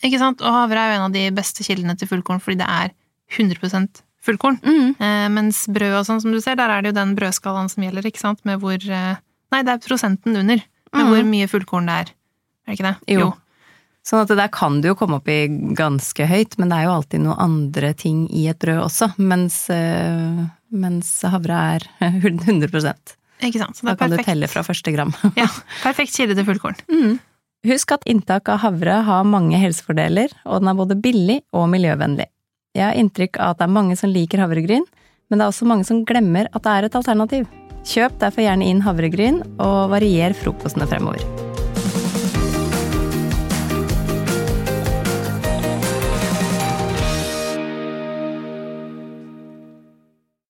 Ikke 0.05 0.21
sant? 0.21 0.41
Og 0.41 0.57
havre 0.57 0.81
er 0.81 0.95
jo 0.95 0.97
en 1.03 1.07
av 1.11 1.15
de 1.15 1.29
beste 1.37 1.65
kildene 1.67 1.99
til 2.01 2.09
fullkorn, 2.09 2.41
fordi 2.41 2.63
det 2.63 2.71
er 2.73 2.97
100 3.37 4.01
fullkorn. 4.25 4.59
Eh, 4.65 5.29
mens 5.37 5.67
brød 5.69 6.01
og 6.01 6.09
sånn, 6.09 6.25
som 6.25 6.33
du 6.33 6.41
ser, 6.41 6.57
der 6.57 6.73
er 6.73 6.81
det 6.81 6.95
jo 6.95 7.01
den 7.03 7.13
brødskalaen 7.19 7.69
som 7.73 7.85
gjelder, 7.85 8.09
ikke 8.09 8.25
sant, 8.25 8.41
med 8.49 8.65
hvor 8.65 8.81
Nei, 9.53 9.61
det 9.63 9.71
er 9.71 9.85
prosenten 9.85 10.35
under, 10.41 10.63
med 10.97 11.05
mm. 11.05 11.11
hvor 11.13 11.27
mye 11.29 11.47
fullkorn 11.47 11.87
det 11.87 11.99
er. 12.03 12.09
Er 12.65 12.73
det 12.73 12.79
ikke 12.79 12.91
det? 12.91 13.17
Jo. 13.19 13.33
Sånn 14.05 14.21
at 14.21 14.29
det 14.29 14.37
der 14.37 14.51
kan 14.53 14.83
du 14.85 14.91
jo 14.91 14.97
komme 15.01 15.17
opp 15.17 15.29
i 15.33 15.47
ganske 15.77 16.27
høyt, 16.29 16.59
men 16.61 16.69
det 16.69 16.77
er 16.77 16.89
jo 16.89 16.97
alltid 16.99 17.23
noen 17.25 17.41
andre 17.41 17.95
ting 17.97 18.27
i 18.29 18.47
et 18.53 18.59
brød 18.61 18.83
også, 18.85 19.15
mens, 19.17 19.63
eh, 19.73 20.43
mens 20.77 21.13
havre 21.25 21.61
er 21.77 21.87
100% 22.05 23.15
Ikke 23.45 23.63
sant? 23.63 23.79
Så 23.79 23.87
det 23.87 23.95
Da 23.95 23.97
kan 23.97 24.11
kan 24.13 24.19
du 24.19 24.25
telle 24.25 24.49
fra 24.53 24.65
første 24.67 24.93
gram. 24.93 25.15
Ja, 25.41 25.49
perfekt 25.87 26.13
kilde 26.17 26.37
til 26.37 26.45
fullkorn. 26.45 26.77
Mm. 26.93 27.17
Husk 27.65 27.97
at 27.97 28.05
inntak 28.05 28.49
av 28.53 28.61
havre 28.61 28.99
har 29.07 29.25
mange 29.25 29.57
helsefordeler, 29.57 30.37
og 30.45 30.61
den 30.61 30.69
er 30.69 30.77
både 30.77 31.01
billig 31.01 31.41
og 31.57 31.71
miljøvennlig. 31.73 32.29
Jeg 32.77 32.85
har 32.85 33.01
inntrykk 33.01 33.41
av 33.41 33.55
at 33.55 33.63
det 33.63 33.69
er 33.71 33.77
mange 33.79 33.97
som 33.97 34.13
liker 34.13 34.43
havregryn, 34.45 34.85
men 35.31 35.41
det 35.41 35.47
er 35.47 35.49
også 35.49 35.65
mange 35.71 35.89
som 35.89 36.05
glemmer 36.05 36.51
at 36.53 36.61
det 36.67 36.77
er 36.77 36.91
et 36.91 37.01
alternativ. 37.01 37.49
Kjøp 37.89 38.21
derfor 38.21 38.45
gjerne 38.45 38.69
inn 38.69 38.85
havregryn, 38.85 39.41
og 39.57 39.97
varier 39.97 40.37
frokostene 40.37 40.89
fremover. 40.91 41.25